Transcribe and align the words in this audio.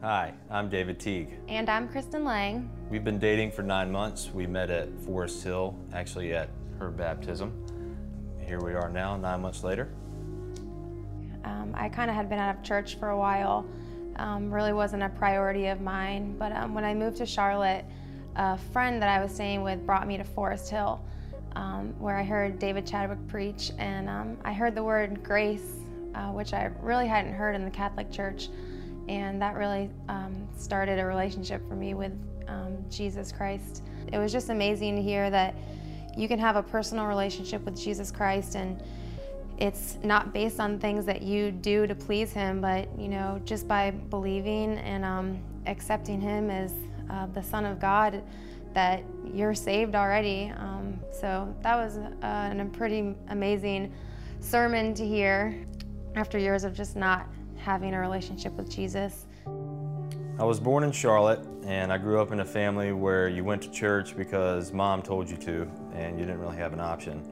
Hi, 0.00 0.32
I'm 0.48 0.68
David 0.68 1.00
Teague. 1.00 1.40
And 1.48 1.68
I'm 1.68 1.88
Kristen 1.88 2.24
Lang. 2.24 2.70
We've 2.88 3.02
been 3.02 3.18
dating 3.18 3.50
for 3.50 3.64
nine 3.64 3.90
months. 3.90 4.30
We 4.32 4.46
met 4.46 4.70
at 4.70 4.96
Forest 5.00 5.42
Hill, 5.42 5.76
actually 5.92 6.32
at 6.32 6.50
her 6.78 6.90
baptism. 6.92 7.52
Here 8.38 8.60
we 8.60 8.74
are 8.74 8.88
now, 8.88 9.16
nine 9.16 9.40
months 9.40 9.64
later. 9.64 9.88
Um, 11.42 11.72
I 11.74 11.88
kind 11.88 12.10
of 12.10 12.14
had 12.14 12.28
been 12.28 12.38
out 12.38 12.56
of 12.56 12.62
church 12.62 12.96
for 13.00 13.08
a 13.08 13.18
while. 13.18 13.66
Um, 14.14 14.54
really 14.54 14.72
wasn't 14.72 15.02
a 15.02 15.08
priority 15.08 15.66
of 15.66 15.80
mine. 15.80 16.36
But 16.38 16.52
um, 16.52 16.74
when 16.74 16.84
I 16.84 16.94
moved 16.94 17.16
to 17.16 17.26
Charlotte, 17.26 17.84
a 18.36 18.56
friend 18.56 19.02
that 19.02 19.08
I 19.08 19.20
was 19.20 19.34
staying 19.34 19.64
with 19.64 19.84
brought 19.84 20.06
me 20.06 20.16
to 20.16 20.22
Forest 20.22 20.70
Hill, 20.70 21.04
um, 21.56 21.92
where 21.98 22.16
I 22.16 22.22
heard 22.22 22.60
David 22.60 22.86
Chadwick 22.86 23.26
preach, 23.26 23.72
and 23.78 24.08
um, 24.08 24.36
I 24.44 24.52
heard 24.52 24.76
the 24.76 24.84
word 24.84 25.24
grace, 25.24 25.74
uh, 26.14 26.28
which 26.28 26.52
I 26.52 26.70
really 26.82 27.08
hadn't 27.08 27.32
heard 27.32 27.56
in 27.56 27.64
the 27.64 27.70
Catholic 27.72 28.12
Church. 28.12 28.48
And 29.08 29.40
that 29.40 29.56
really 29.56 29.90
um, 30.08 30.46
started 30.56 30.98
a 30.98 31.04
relationship 31.04 31.66
for 31.66 31.74
me 31.74 31.94
with 31.94 32.12
um, 32.46 32.76
Jesus 32.90 33.32
Christ. 33.32 33.82
It 34.12 34.18
was 34.18 34.32
just 34.32 34.50
amazing 34.50 34.96
to 34.96 35.02
hear 35.02 35.30
that 35.30 35.54
you 36.16 36.28
can 36.28 36.38
have 36.38 36.56
a 36.56 36.62
personal 36.62 37.06
relationship 37.06 37.64
with 37.64 37.78
Jesus 37.78 38.10
Christ 38.10 38.56
and 38.56 38.82
it's 39.58 39.98
not 40.04 40.32
based 40.32 40.60
on 40.60 40.78
things 40.78 41.04
that 41.06 41.22
you 41.22 41.50
do 41.50 41.86
to 41.86 41.94
please 41.94 42.32
him, 42.32 42.60
but 42.60 42.88
you 42.98 43.08
know, 43.08 43.40
just 43.44 43.66
by 43.66 43.90
believing 43.90 44.78
and 44.78 45.04
um, 45.04 45.42
accepting 45.66 46.20
him 46.20 46.48
as 46.48 46.72
uh, 47.10 47.26
the 47.26 47.42
Son 47.42 47.64
of 47.64 47.80
God, 47.80 48.22
that 48.72 49.02
you're 49.32 49.54
saved 49.54 49.94
already. 49.94 50.52
Um, 50.56 51.00
so 51.10 51.52
that 51.62 51.74
was 51.74 51.96
uh, 51.96 52.54
a 52.56 52.64
pretty 52.72 53.14
amazing 53.28 53.92
sermon 54.40 54.94
to 54.94 55.06
hear 55.06 55.66
after 56.14 56.38
years 56.38 56.64
of 56.64 56.74
just 56.74 56.94
not 56.94 57.26
having 57.68 57.92
a 57.92 58.00
relationship 58.00 58.54
with 58.54 58.70
Jesus. 58.70 59.26
I 60.38 60.44
was 60.44 60.58
born 60.58 60.84
in 60.84 60.90
Charlotte 60.90 61.46
and 61.66 61.92
I 61.92 61.98
grew 61.98 62.18
up 62.18 62.32
in 62.32 62.40
a 62.40 62.44
family 62.44 62.92
where 62.92 63.28
you 63.28 63.44
went 63.44 63.60
to 63.60 63.70
church 63.70 64.16
because 64.16 64.72
mom 64.72 65.02
told 65.02 65.28
you 65.28 65.36
to 65.36 65.70
and 65.92 66.18
you 66.18 66.24
didn't 66.24 66.40
really 66.40 66.56
have 66.56 66.72
an 66.72 66.80
option. 66.80 67.22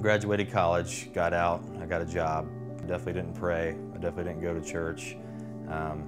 Graduated 0.00 0.52
college, 0.52 1.12
got 1.12 1.32
out, 1.32 1.64
I 1.82 1.86
got 1.86 2.02
a 2.02 2.04
job. 2.04 2.48
I 2.78 2.82
definitely 2.82 3.14
didn't 3.14 3.34
pray, 3.34 3.70
I 3.92 3.94
definitely 3.94 4.32
didn't 4.32 4.42
go 4.42 4.54
to 4.54 4.64
church. 4.64 5.16
Um, 5.66 6.04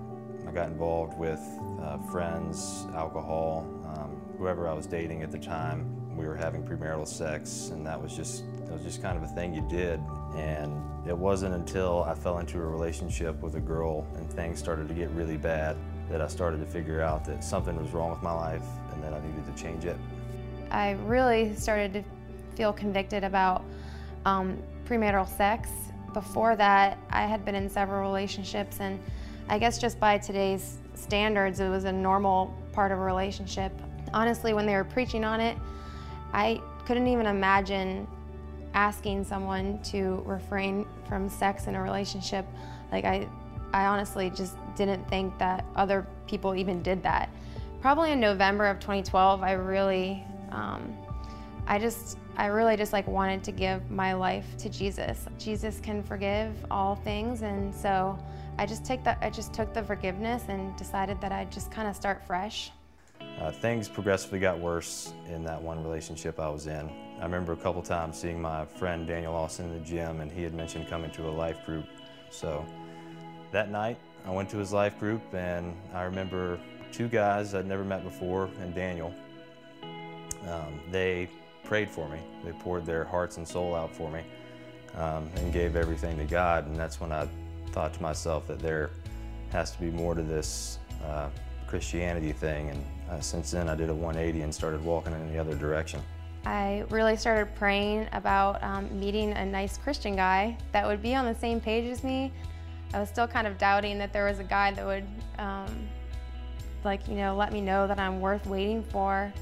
I 0.47 0.53
got 0.53 0.69
involved 0.69 1.19
with 1.19 1.41
uh, 1.83 1.98
friends, 2.12 2.86
alcohol, 2.94 3.66
um, 3.97 4.16
whoever 4.38 4.69
I 4.69 4.75
was 4.75 4.86
dating 4.86 5.25
at 5.25 5.33
the 5.33 5.41
time. 5.41 6.16
We 6.16 6.28
were 6.28 6.36
having 6.36 6.62
premarital 6.62 7.08
sex 7.08 7.70
and 7.70 7.84
that 7.88 8.00
was 8.00 8.14
just, 8.14 8.44
that 8.66 8.75
was 8.75 8.84
just 8.84 9.03
kind 9.03 9.16
of 9.16 9.25
a 9.25 9.34
thing 9.34 9.53
you 9.53 9.66
did. 9.69 9.98
And 10.36 10.80
it 11.06 11.17
wasn't 11.17 11.55
until 11.55 12.05
I 12.05 12.14
fell 12.14 12.39
into 12.39 12.58
a 12.58 12.64
relationship 12.64 13.41
with 13.42 13.56
a 13.56 13.61
girl 13.61 14.06
and 14.14 14.31
things 14.31 14.58
started 14.58 14.89
to 14.89 14.95
get 14.95 15.11
really 15.11 15.36
bad 15.36 15.77
that 16.11 16.20
I 16.20 16.28
started 16.28 16.61
to 16.61 16.67
figure 16.67 17.00
out 17.00 17.25
that 17.25 17.42
something 17.42 17.77
was 17.77 17.91
wrong 17.91 18.11
with 18.11 18.22
my 18.22 18.33
life 18.33 18.64
and 18.92 19.03
that 19.03 19.12
I 19.12 19.20
needed 19.20 19.44
to 19.44 19.62
change 19.62 19.84
it. 19.84 19.97
I 20.70 20.92
really 21.05 21.55
started 21.56 21.92
to 21.94 22.05
feel 22.56 22.72
convicted 22.72 23.25
about 23.25 23.64
um, 24.25 24.62
premarital 24.84 25.28
sex. 25.36 25.70
Before 26.12 26.55
that, 26.56 26.98
I 27.11 27.22
had 27.22 27.44
been 27.44 27.55
in 27.55 27.69
several 27.69 28.03
relationships, 28.03 28.78
and 28.81 29.00
I 29.48 29.59
guess 29.59 29.78
just 29.78 29.98
by 29.98 30.19
today's 30.19 30.78
standards, 30.94 31.61
it 31.61 31.69
was 31.69 31.84
a 31.84 31.92
normal 31.92 32.55
part 32.72 32.92
of 32.92 32.98
a 32.98 33.03
relationship. 33.03 33.72
Honestly, 34.14 34.55
when 34.55 34.66
they 34.66 34.75
were 34.75 34.84
preaching 34.84 35.25
on 35.25 35.41
it, 35.41 35.56
I 36.33 36.61
couldn't 36.87 37.06
even 37.06 37.27
imagine 37.27 38.06
asking 38.75 39.25
someone 39.25 39.81
to 39.83 40.23
refrain 40.25 40.87
from 41.09 41.28
sex 41.28 41.67
in 41.67 41.75
a 41.75 41.83
relationship. 41.83 42.47
Like 42.91 43.05
I, 43.05 43.28
I 43.73 43.87
honestly 43.87 44.31
just 44.31 44.56
didn't 44.77 45.09
think 45.09 45.37
that 45.39 45.65
other 45.77 46.06
people 46.27 46.55
even 46.55 46.83
did 46.83 47.03
that. 47.03 47.31
Probably 47.81 48.12
in 48.12 48.20
November 48.20 48.67
of 48.67 48.78
2012, 48.81 49.43
I 49.43 49.53
really, 49.53 50.25
um, 50.50 50.97
I 51.67 51.78
just, 51.78 52.19
I 52.37 52.47
really 52.47 52.77
just 52.77 52.93
like 52.93 53.06
wanted 53.06 53.43
to 53.44 53.53
give 53.53 53.91
my 53.91 54.12
life 54.12 54.56
to 54.59 54.69
Jesus. 54.69 55.27
Jesus 55.38 55.81
can 55.81 56.03
forgive 56.03 56.55
all 56.71 56.94
things, 56.97 57.43
and 57.43 57.75
so 57.75 58.19
I 58.59 58.66
just 58.66 58.84
take 58.84 59.03
that, 59.05 59.19
I 59.21 59.31
just 59.31 59.53
took 59.53 59.75
the 59.75 59.82
forgiveness 59.82 60.44
and 60.49 60.77
decided 60.77 61.21
that 61.21 61.32
I'd 61.32 61.50
just 61.50 61.71
kind 61.71 61.88
of 61.88 61.97
start 61.97 62.25
fresh. 62.27 62.71
Uh, 63.41 63.50
things 63.50 63.88
progressively 63.88 64.38
got 64.38 64.59
worse 64.59 65.12
in 65.28 65.43
that 65.44 65.60
one 65.60 65.82
relationship 65.82 66.38
I 66.38 66.48
was 66.48 66.66
in. 66.66 66.91
I 67.20 67.25
remember 67.25 67.53
a 67.53 67.56
couple 67.56 67.82
times 67.82 68.19
seeing 68.19 68.41
my 68.41 68.65
friend 68.65 69.06
Daniel 69.06 69.34
Austin 69.34 69.66
in 69.66 69.75
the 69.75 69.84
gym, 69.84 70.20
and 70.20 70.31
he 70.31 70.43
had 70.43 70.54
mentioned 70.54 70.88
coming 70.88 71.10
to 71.12 71.28
a 71.28 71.31
life 71.31 71.65
group. 71.65 71.87
So 72.31 72.65
that 73.50 73.70
night, 73.70 73.98
I 74.25 74.31
went 74.31 74.48
to 74.50 74.59
his 74.59 74.72
life 74.72 74.98
group, 74.98 75.22
and 75.34 75.76
I 75.93 76.03
remember 76.03 76.60
two 76.93 77.09
guys 77.09 77.54
I'd 77.54 77.66
never 77.66 77.84
met 77.84 78.04
before, 78.04 78.50
and 78.60 78.75
Daniel. 78.75 79.12
Um, 80.49 80.81
they 80.91 81.28
prayed 81.64 81.91
for 81.91 82.09
me. 82.09 82.19
They 82.44 82.53
poured 82.53 82.84
their 82.84 83.04
hearts 83.04 83.37
and 83.37 83.47
soul 83.47 83.75
out 83.75 83.94
for 83.94 84.10
me 84.10 84.22
um, 84.97 85.28
and 85.37 85.53
gave 85.53 85.76
everything 85.76 86.16
to 86.19 86.25
God. 86.25 86.66
And 86.66 86.76
that's 86.76 87.00
when 87.00 87.12
I 87.12 87.28
thought 87.70 87.94
to 87.94 88.03
myself 88.03 88.47
that 88.49 88.59
there 88.59 88.91
has 89.50 89.70
to 89.72 89.81
be 89.81 89.91
more 89.91 90.14
to 90.14 90.22
this 90.22 90.78
uh, 91.04 91.28
Christianity 91.72 92.33
thing. 92.33 92.69
And 92.69 92.84
uh, 93.09 93.21
since 93.21 93.50
then, 93.50 93.66
I 93.66 93.75
did 93.75 93.88
a 93.88 93.94
180 93.94 94.43
and 94.43 94.55
started 94.55 94.84
walking 94.84 95.15
in 95.15 95.33
the 95.33 95.38
other 95.38 95.55
direction. 95.55 96.03
I 96.44 96.84
really 96.91 97.16
started 97.16 97.55
praying 97.55 98.09
about 98.12 98.62
um, 98.62 99.00
meeting 99.00 99.33
a 99.33 99.47
nice 99.47 99.78
Christian 99.78 100.15
guy 100.15 100.59
that 100.72 100.87
would 100.87 101.00
be 101.00 101.15
on 101.15 101.25
the 101.25 101.34
same 101.34 101.62
page 101.62 101.91
as 101.91 102.05
me. 102.05 102.31
I 102.93 103.00
was 103.00 103.09
still 103.09 103.27
kind 103.27 103.47
of 103.47 103.56
doubting 103.56 103.97
that 103.97 104.12
there 104.12 104.27
was 104.27 104.38
a 104.38 104.44
guy 104.44 104.72
that 104.72 104.84
would, 104.84 105.06
um, 105.38 105.88
like, 106.84 107.09
you 107.09 107.15
know, 107.15 107.34
let 107.34 107.55
me 107.55 107.62
know 107.62 107.87
that 107.87 107.99
I'm 107.99 108.21
worth 108.21 108.47
waiting 108.47 108.82
for. 108.82 109.32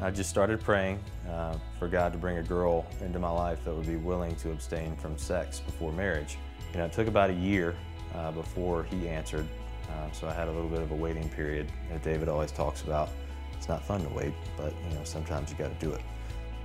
I 0.00 0.12
just 0.12 0.30
started 0.30 0.60
praying 0.60 1.00
uh, 1.28 1.56
for 1.76 1.88
God 1.88 2.12
to 2.12 2.18
bring 2.18 2.38
a 2.38 2.42
girl 2.44 2.86
into 3.00 3.18
my 3.18 3.30
life 3.30 3.64
that 3.64 3.74
would 3.74 3.88
be 3.88 3.96
willing 3.96 4.36
to 4.36 4.52
abstain 4.52 4.94
from 4.94 5.18
sex 5.18 5.58
before 5.58 5.90
marriage. 5.90 6.38
You 6.72 6.78
know, 6.78 6.84
it 6.84 6.92
took 6.92 7.08
about 7.08 7.30
a 7.30 7.34
year 7.34 7.74
uh, 8.14 8.30
before 8.30 8.84
he 8.84 9.08
answered, 9.08 9.44
uh, 9.90 10.10
so 10.12 10.28
I 10.28 10.32
had 10.32 10.48
a 10.48 10.52
little 10.52 10.68
bit 10.68 10.80
of 10.80 10.90
a 10.90 10.94
waiting 10.94 11.28
period 11.28 11.70
that 11.90 12.02
David 12.02 12.28
always 12.28 12.52
talks 12.52 12.82
about. 12.82 13.10
It's 13.56 13.68
not 13.68 13.84
fun 13.84 14.02
to 14.02 14.08
wait, 14.10 14.32
but 14.56 14.72
you 14.88 14.94
know, 14.94 15.04
sometimes 15.04 15.50
you 15.50 15.56
got 15.56 15.78
to 15.78 15.86
do 15.86 15.92
it. 15.92 16.00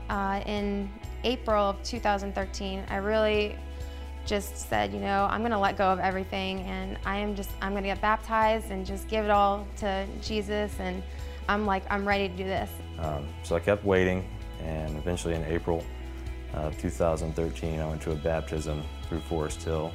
Uh, 0.10 0.42
in 0.46 0.90
April 1.24 1.70
of 1.70 1.82
2013, 1.84 2.84
I 2.90 2.98
really 2.98 3.56
just 4.26 4.70
said, 4.70 4.94
you 4.94 5.00
know, 5.00 5.28
I'm 5.30 5.42
going 5.42 5.52
to 5.52 5.58
let 5.58 5.78
go 5.78 5.86
of 5.86 6.00
everything 6.00 6.62
and 6.62 6.98
I 7.06 7.18
am 7.18 7.36
just, 7.36 7.50
I'm 7.62 7.72
going 7.72 7.84
to 7.84 7.90
get 7.90 8.02
baptized 8.02 8.72
and 8.72 8.86
just 8.86 9.08
give 9.08 9.26
it 9.26 9.32
all 9.32 9.68
to 9.78 10.06
Jesus. 10.22 10.72
And 10.80 11.04
I'm 11.50 11.66
like, 11.66 11.84
I'm 11.90 12.08
ready 12.08 12.30
to 12.30 12.36
do 12.36 12.44
this. 12.44 12.70
Um, 13.00 13.28
so 13.44 13.56
I 13.56 13.60
kept 13.60 13.84
waiting 13.84 14.28
and 14.62 14.98
eventually 14.98 15.34
in 15.34 15.44
April 15.46 15.84
of 16.54 16.78
2013, 16.80 17.80
I 17.80 17.88
went 17.88 18.02
to 18.04 18.12
a 18.12 18.16
baptism 18.16 18.84
through 19.10 19.22
Forest 19.22 19.64
Hill. 19.64 19.92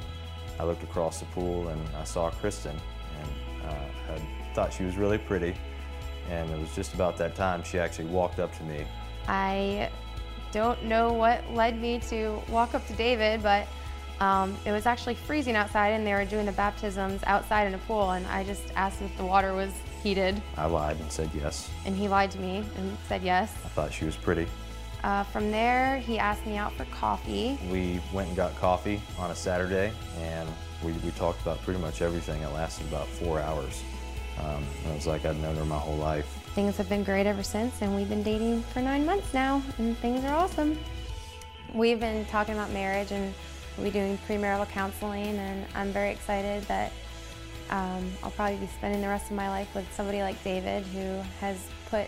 I 0.59 0.65
looked 0.65 0.83
across 0.83 1.19
the 1.19 1.25
pool 1.27 1.69
and 1.69 1.81
I 1.95 2.03
saw 2.03 2.29
Kristen 2.29 2.79
and 3.21 3.69
uh, 3.69 4.13
I 4.13 4.53
thought 4.53 4.73
she 4.73 4.83
was 4.83 4.97
really 4.97 5.17
pretty. 5.17 5.55
And 6.29 6.49
it 6.51 6.59
was 6.59 6.73
just 6.75 6.93
about 6.93 7.17
that 7.17 7.35
time 7.35 7.63
she 7.63 7.79
actually 7.79 8.05
walked 8.05 8.39
up 8.39 8.55
to 8.57 8.63
me. 8.63 8.85
I 9.27 9.89
don't 10.51 10.83
know 10.83 11.13
what 11.13 11.43
led 11.53 11.79
me 11.79 11.99
to 12.09 12.41
walk 12.49 12.73
up 12.73 12.85
to 12.87 12.93
David, 12.93 13.41
but 13.41 13.67
um, 14.19 14.55
it 14.65 14.71
was 14.71 14.85
actually 14.85 15.15
freezing 15.15 15.55
outside 15.55 15.89
and 15.89 16.05
they 16.05 16.13
were 16.13 16.25
doing 16.25 16.45
the 16.45 16.51
baptisms 16.51 17.21
outside 17.25 17.67
in 17.67 17.73
a 17.73 17.77
pool 17.79 18.11
and 18.11 18.25
I 18.27 18.43
just 18.43 18.63
asked 18.75 19.01
if 19.01 19.15
the 19.17 19.25
water 19.25 19.53
was 19.53 19.71
heated. 20.03 20.41
I 20.57 20.65
lied 20.65 20.99
and 20.99 21.11
said 21.11 21.29
yes. 21.33 21.69
And 21.85 21.95
he 21.95 22.07
lied 22.07 22.31
to 22.31 22.39
me 22.39 22.63
and 22.77 22.97
said 23.07 23.23
yes. 23.23 23.53
I 23.65 23.69
thought 23.69 23.93
she 23.93 24.05
was 24.05 24.15
pretty. 24.15 24.47
Uh, 25.03 25.23
from 25.23 25.51
there, 25.51 25.97
he 25.99 26.19
asked 26.19 26.45
me 26.45 26.57
out 26.57 26.73
for 26.73 26.85
coffee. 26.85 27.57
We 27.71 28.01
went 28.11 28.27
and 28.27 28.35
got 28.35 28.55
coffee 28.57 29.01
on 29.17 29.31
a 29.31 29.35
Saturday 29.35 29.93
and 30.17 30.49
we, 30.83 30.91
we 30.93 31.11
talked 31.11 31.41
about 31.41 31.61
pretty 31.61 31.79
much 31.79 32.01
everything. 32.01 32.41
It 32.41 32.51
lasted 32.53 32.87
about 32.87 33.07
four 33.07 33.39
hours. 33.39 33.83
Um, 34.39 34.63
it 34.85 34.95
was 34.95 35.07
like 35.07 35.25
I'd 35.25 35.39
known 35.41 35.55
her 35.57 35.65
my 35.65 35.77
whole 35.77 35.97
life. 35.97 36.25
Things 36.55 36.77
have 36.77 36.89
been 36.89 37.03
great 37.03 37.27
ever 37.27 37.43
since 37.43 37.81
and 37.81 37.95
we've 37.95 38.09
been 38.09 38.23
dating 38.23 38.63
for 38.63 38.81
nine 38.81 39.05
months 39.05 39.33
now 39.33 39.61
and 39.77 39.97
things 39.97 40.23
are 40.25 40.33
awesome. 40.33 40.77
We've 41.73 41.99
been 41.99 42.25
talking 42.25 42.55
about 42.55 42.71
marriage 42.71 43.11
and 43.11 43.33
we'll 43.77 43.85
be 43.85 43.91
doing 43.91 44.17
premarital 44.27 44.69
counseling 44.69 45.37
and 45.37 45.65
I'm 45.75 45.91
very 45.91 46.11
excited 46.11 46.63
that 46.63 46.91
um, 47.69 48.11
I'll 48.23 48.31
probably 48.31 48.57
be 48.57 48.67
spending 48.67 49.01
the 49.01 49.07
rest 49.07 49.29
of 49.29 49.35
my 49.35 49.49
life 49.49 49.73
with 49.75 49.91
somebody 49.93 50.21
like 50.21 50.41
David 50.43 50.83
who 50.85 51.21
has 51.39 51.57
put 51.89 52.07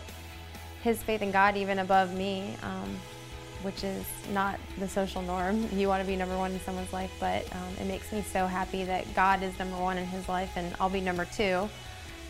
his 0.81 1.03
faith 1.03 1.21
in 1.21 1.31
God 1.31 1.55
even 1.57 1.79
above 1.79 2.13
me, 2.13 2.55
um, 2.63 2.99
which 3.63 3.83
is 3.83 4.05
not 4.33 4.59
the 4.79 4.87
social 4.87 5.21
norm. 5.21 5.67
You 5.73 5.87
want 5.87 6.01
to 6.01 6.07
be 6.07 6.15
number 6.15 6.37
one 6.37 6.51
in 6.51 6.59
someone's 6.61 6.93
life, 6.93 7.11
but 7.19 7.45
um, 7.55 7.73
it 7.79 7.85
makes 7.87 8.11
me 8.11 8.21
so 8.21 8.47
happy 8.47 8.83
that 8.83 9.13
God 9.15 9.43
is 9.43 9.57
number 9.59 9.77
one 9.77 9.97
in 9.97 10.05
his 10.05 10.27
life 10.27 10.51
and 10.55 10.75
I'll 10.79 10.89
be 10.89 11.01
number 11.01 11.25
two. 11.25 11.69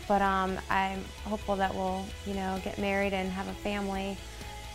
But 0.08 0.22
um, 0.22 0.58
I'm 0.68 1.04
hopeful 1.24 1.56
that 1.56 1.74
we'll, 1.74 2.04
you 2.26 2.34
know, 2.34 2.60
get 2.64 2.78
married 2.78 3.12
and 3.12 3.30
have 3.30 3.48
a 3.48 3.54
family. 3.54 4.16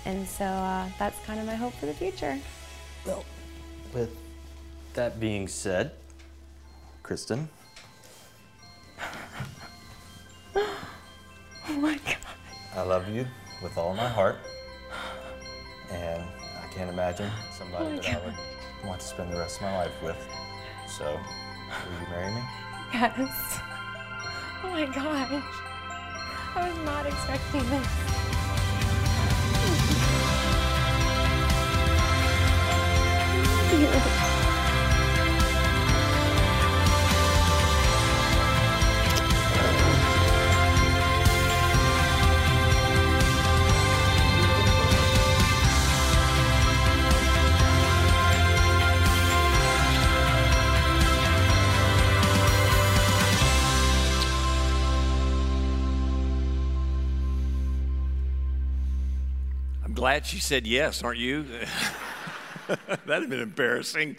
And 0.06 0.28
so 0.28 0.46
uh, 0.46 0.88
that's 0.98 1.20
kind 1.26 1.40
of 1.40 1.46
my 1.46 1.56
hope 1.56 1.74
for 1.74 1.86
the 1.86 1.94
future. 1.94 2.40
Well, 3.06 3.26
with 3.94 4.16
that 4.94 5.20
being 5.20 5.48
said, 5.48 5.92
Kristen, 7.04 7.50
Oh 11.70 11.74
my 11.74 11.96
God. 11.96 12.16
I 12.76 12.82
love 12.82 13.10
you 13.10 13.28
with 13.62 13.78
all 13.78 13.94
my 13.94 14.08
heart. 14.08 14.38
And 15.92 16.24
can't 16.78 16.90
imagine 16.92 17.32
somebody 17.52 17.86
Oh 17.86 17.96
that 17.96 18.22
I 18.22 18.26
would 18.26 18.88
want 18.88 19.02
to 19.02 19.08
spend 19.08 19.34
the 19.34 19.38
rest 19.38 19.58
of 19.58 19.64
my 19.64 19.78
life 19.78 20.04
with. 20.04 20.18
So, 20.88 21.06
will 21.06 22.02
you 22.02 22.10
marry 22.12 22.32
me? 22.32 22.42
Yes. 22.94 23.60
Oh 24.64 24.70
my 24.70 24.86
gosh. 24.86 25.44
I 26.56 26.70
was 26.70 26.78
not 26.86 27.08
expecting 27.08 27.68
this. 27.72 28.37
She 60.26 60.40
said 60.40 60.66
yes, 60.68 61.04
aren't 61.04 61.20
you? 61.20 61.46
That'd 62.88 63.24
have 63.24 63.30
been 63.30 63.40
embarrassing. 63.40 64.18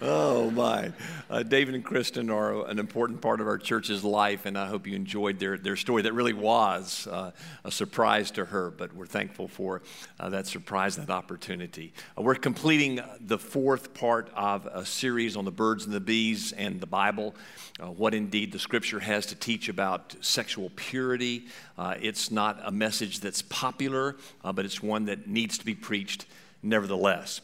Oh, 0.00 0.50
my. 0.50 0.92
Uh, 1.28 1.42
David 1.42 1.74
and 1.74 1.84
Kristen 1.84 2.30
are 2.30 2.66
an 2.68 2.78
important 2.78 3.20
part 3.20 3.40
of 3.40 3.48
our 3.48 3.58
church's 3.58 4.04
life, 4.04 4.46
and 4.46 4.56
I 4.56 4.66
hope 4.66 4.86
you 4.86 4.94
enjoyed 4.94 5.40
their, 5.40 5.58
their 5.58 5.74
story. 5.74 6.02
That 6.02 6.12
really 6.12 6.32
was 6.32 7.08
uh, 7.10 7.32
a 7.64 7.70
surprise 7.70 8.30
to 8.32 8.44
her, 8.44 8.70
but 8.70 8.94
we're 8.94 9.06
thankful 9.06 9.48
for 9.48 9.82
uh, 10.20 10.28
that 10.28 10.46
surprise, 10.46 10.96
that 10.96 11.10
opportunity. 11.10 11.92
Uh, 12.16 12.22
we're 12.22 12.36
completing 12.36 13.00
the 13.20 13.38
fourth 13.38 13.92
part 13.92 14.30
of 14.36 14.66
a 14.66 14.84
series 14.84 15.36
on 15.36 15.44
the 15.44 15.50
birds 15.50 15.84
and 15.84 15.92
the 15.92 16.00
bees 16.00 16.52
and 16.52 16.80
the 16.80 16.86
Bible, 16.86 17.34
uh, 17.80 17.86
what 17.86 18.14
indeed 18.14 18.52
the 18.52 18.58
scripture 18.58 19.00
has 19.00 19.26
to 19.26 19.34
teach 19.34 19.68
about 19.68 20.14
sexual 20.20 20.70
purity. 20.76 21.46
Uh, 21.76 21.94
it's 22.00 22.30
not 22.30 22.60
a 22.64 22.70
message 22.70 23.18
that's 23.18 23.42
popular, 23.42 24.16
but 24.44 24.64
it's 24.64 24.80
one 24.80 25.06
that 25.06 25.26
needs 25.26 25.58
to 25.58 25.64
be 25.64 25.74
preached 25.74 26.26
nevertheless. 26.62 27.40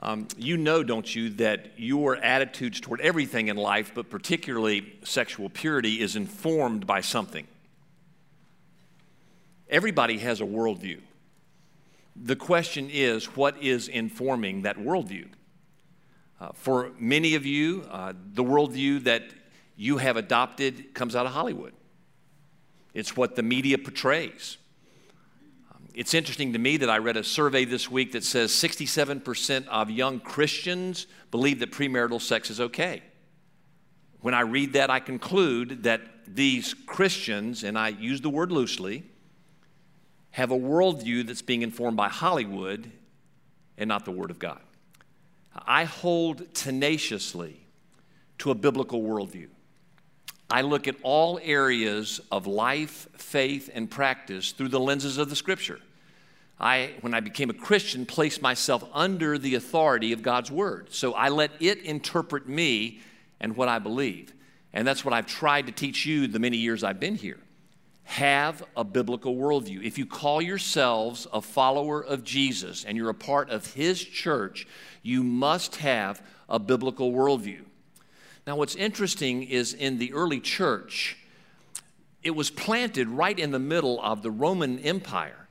Um, 0.00 0.26
you 0.36 0.56
know, 0.56 0.82
don't 0.82 1.14
you, 1.14 1.30
that 1.30 1.72
your 1.76 2.16
attitudes 2.16 2.80
toward 2.80 3.00
everything 3.00 3.48
in 3.48 3.56
life, 3.56 3.92
but 3.94 4.10
particularly 4.10 4.94
sexual 5.04 5.48
purity, 5.48 6.00
is 6.00 6.16
informed 6.16 6.86
by 6.86 7.00
something. 7.00 7.46
Everybody 9.68 10.18
has 10.18 10.40
a 10.40 10.44
worldview. 10.44 11.00
The 12.16 12.36
question 12.36 12.90
is, 12.90 13.36
what 13.36 13.62
is 13.62 13.88
informing 13.88 14.62
that 14.62 14.76
worldview? 14.76 15.28
Uh, 16.40 16.48
for 16.52 16.90
many 16.98 17.36
of 17.36 17.46
you, 17.46 17.86
uh, 17.90 18.12
the 18.34 18.42
worldview 18.42 19.04
that 19.04 19.22
you 19.76 19.98
have 19.98 20.16
adopted 20.16 20.92
comes 20.94 21.14
out 21.14 21.24
of 21.24 21.32
Hollywood. 21.32 21.72
It's 22.92 23.16
what 23.16 23.36
the 23.36 23.42
media 23.42 23.78
portrays. 23.78 24.58
It's 25.94 26.14
interesting 26.14 26.54
to 26.54 26.58
me 26.58 26.78
that 26.78 26.88
I 26.88 26.98
read 26.98 27.18
a 27.18 27.24
survey 27.24 27.66
this 27.66 27.90
week 27.90 28.12
that 28.12 28.24
says 28.24 28.50
67% 28.50 29.66
of 29.68 29.90
young 29.90 30.20
Christians 30.20 31.06
believe 31.30 31.58
that 31.58 31.70
premarital 31.70 32.20
sex 32.20 32.48
is 32.50 32.60
okay. 32.60 33.02
When 34.20 34.32
I 34.32 34.40
read 34.40 34.72
that, 34.72 34.88
I 34.88 35.00
conclude 35.00 35.82
that 35.82 36.00
these 36.26 36.72
Christians, 36.74 37.62
and 37.62 37.76
I 37.76 37.88
use 37.88 38.20
the 38.20 38.30
word 38.30 38.52
loosely, 38.52 39.04
have 40.30 40.50
a 40.50 40.56
worldview 40.56 41.26
that's 41.26 41.42
being 41.42 41.62
informed 41.62 41.96
by 41.96 42.08
Hollywood 42.08 42.90
and 43.76 43.88
not 43.88 44.04
the 44.04 44.12
Word 44.12 44.30
of 44.30 44.38
God. 44.38 44.60
I 45.54 45.84
hold 45.84 46.54
tenaciously 46.54 47.66
to 48.38 48.50
a 48.50 48.54
biblical 48.54 49.02
worldview. 49.02 49.48
I 50.52 50.60
look 50.60 50.86
at 50.86 50.96
all 51.02 51.40
areas 51.42 52.20
of 52.30 52.46
life, 52.46 53.08
faith, 53.14 53.70
and 53.72 53.90
practice 53.90 54.52
through 54.52 54.68
the 54.68 54.78
lenses 54.78 55.16
of 55.16 55.30
the 55.30 55.34
Scripture. 55.34 55.80
I, 56.60 56.90
when 57.00 57.14
I 57.14 57.20
became 57.20 57.48
a 57.48 57.54
Christian, 57.54 58.04
placed 58.04 58.42
myself 58.42 58.84
under 58.92 59.38
the 59.38 59.54
authority 59.54 60.12
of 60.12 60.22
God's 60.22 60.50
Word. 60.50 60.92
So 60.92 61.14
I 61.14 61.30
let 61.30 61.52
it 61.58 61.78
interpret 61.78 62.46
me 62.46 63.00
and 63.40 63.56
what 63.56 63.70
I 63.70 63.78
believe. 63.78 64.34
And 64.74 64.86
that's 64.86 65.06
what 65.06 65.14
I've 65.14 65.26
tried 65.26 65.68
to 65.68 65.72
teach 65.72 66.04
you 66.04 66.26
the 66.26 66.38
many 66.38 66.58
years 66.58 66.84
I've 66.84 67.00
been 67.00 67.16
here. 67.16 67.38
Have 68.04 68.62
a 68.76 68.84
biblical 68.84 69.34
worldview. 69.34 69.82
If 69.82 69.96
you 69.96 70.04
call 70.04 70.42
yourselves 70.42 71.26
a 71.32 71.40
follower 71.40 72.04
of 72.04 72.24
Jesus 72.24 72.84
and 72.84 72.98
you're 72.98 73.08
a 73.08 73.14
part 73.14 73.48
of 73.48 73.72
His 73.72 74.04
church, 74.04 74.66
you 75.02 75.24
must 75.24 75.76
have 75.76 76.20
a 76.46 76.58
biblical 76.58 77.10
worldview. 77.10 77.62
Now, 78.46 78.56
what's 78.56 78.74
interesting 78.74 79.44
is 79.44 79.72
in 79.72 79.98
the 79.98 80.12
early 80.12 80.40
church, 80.40 81.16
it 82.22 82.32
was 82.32 82.50
planted 82.50 83.08
right 83.08 83.38
in 83.38 83.52
the 83.52 83.58
middle 83.58 84.00
of 84.02 84.22
the 84.22 84.30
Roman 84.30 84.78
Empire. 84.80 85.48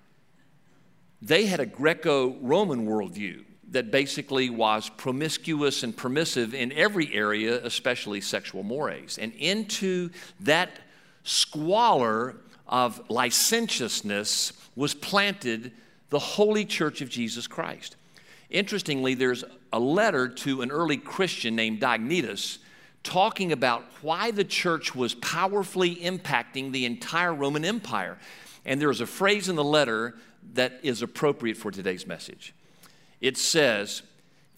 They 1.22 1.46
had 1.46 1.60
a 1.60 1.66
Greco 1.66 2.36
Roman 2.42 2.86
worldview 2.86 3.46
that 3.70 3.92
basically 3.92 4.50
was 4.50 4.90
promiscuous 4.90 5.84
and 5.84 5.96
permissive 5.96 6.54
in 6.54 6.74
every 6.74 7.14
area, 7.14 7.64
especially 7.64 8.20
sexual 8.20 8.64
mores. 8.64 9.18
And 9.18 9.34
into 9.36 10.10
that 10.42 10.80
squalor 11.24 12.36
of 12.68 13.02
licentiousness 13.10 14.52
was 14.76 14.94
planted 14.94 15.72
the 16.10 16.20
Holy 16.20 16.66
Church 16.66 17.00
of 17.02 17.10
Jesus 17.10 17.48
Christ. 17.48 17.96
Interestingly, 18.50 19.14
there's 19.14 19.46
a 19.72 19.80
letter 19.80 20.28
to 20.28 20.62
an 20.62 20.72
early 20.72 20.98
Christian 20.98 21.56
named 21.56 21.80
Diognetus 21.80 22.58
talking 23.04 23.52
about 23.52 23.84
why 24.02 24.32
the 24.32 24.44
church 24.44 24.96
was 24.96 25.16
powerfully 25.16 25.96
impacting 25.96 26.72
the 26.72 26.86
entire 26.86 27.34
Roman 27.34 27.66
Empire. 27.66 28.18
And 28.66 28.80
there's 28.82 29.02
a 29.02 29.08
phrase 29.08 29.50
in 29.50 29.56
the 29.56 29.64
letter 29.64 30.16
that 30.54 30.80
is 30.84 31.02
appropriate 31.02 31.58
for 31.58 31.72
today's 31.72 32.06
message. 32.06 32.54
It 33.20 33.38
says, 33.38 34.04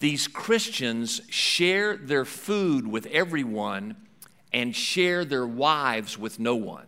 These 0.00 0.28
Christians 0.28 1.22
share 1.30 1.96
their 1.96 2.24
food 2.24 2.86
with 2.86 3.06
everyone 3.06 3.96
and 4.52 4.74
share 4.74 5.24
their 5.24 5.46
wives 5.46 6.18
with 6.18 6.38
no 6.38 6.54
one. 6.54 6.86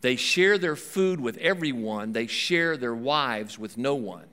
They 0.00 0.16
share 0.16 0.58
their 0.58 0.76
food 0.76 1.20
with 1.20 1.38
everyone, 1.38 2.12
they 2.12 2.26
share 2.26 2.76
their 2.76 2.94
wives 2.94 3.58
with 3.58 3.78
no 3.78 3.94
one. 3.94 4.26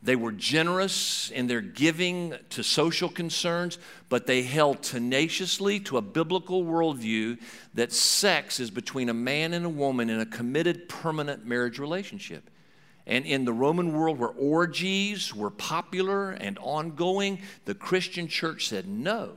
They 0.00 0.14
were 0.14 0.30
generous 0.32 1.30
in 1.30 1.48
their 1.48 1.60
giving 1.60 2.34
to 2.50 2.62
social 2.62 3.08
concerns, 3.08 3.78
but 4.08 4.26
they 4.26 4.42
held 4.42 4.82
tenaciously 4.82 5.80
to 5.80 5.96
a 5.96 6.02
biblical 6.02 6.62
worldview 6.64 7.38
that 7.74 7.92
sex 7.92 8.60
is 8.60 8.70
between 8.70 9.08
a 9.08 9.14
man 9.14 9.52
and 9.54 9.66
a 9.66 9.70
woman 9.70 10.08
in 10.08 10.20
a 10.20 10.26
committed, 10.26 10.88
permanent 10.88 11.44
marriage 11.44 11.80
relationship. 11.80 12.48
And 13.08 13.24
in 13.24 13.44
the 13.44 13.52
Roman 13.52 13.92
world, 13.92 14.18
where 14.18 14.28
orgies 14.28 15.34
were 15.34 15.50
popular 15.50 16.30
and 16.30 16.58
ongoing, 16.58 17.40
the 17.64 17.74
Christian 17.74 18.28
church 18.28 18.68
said, 18.68 18.86
no, 18.86 19.32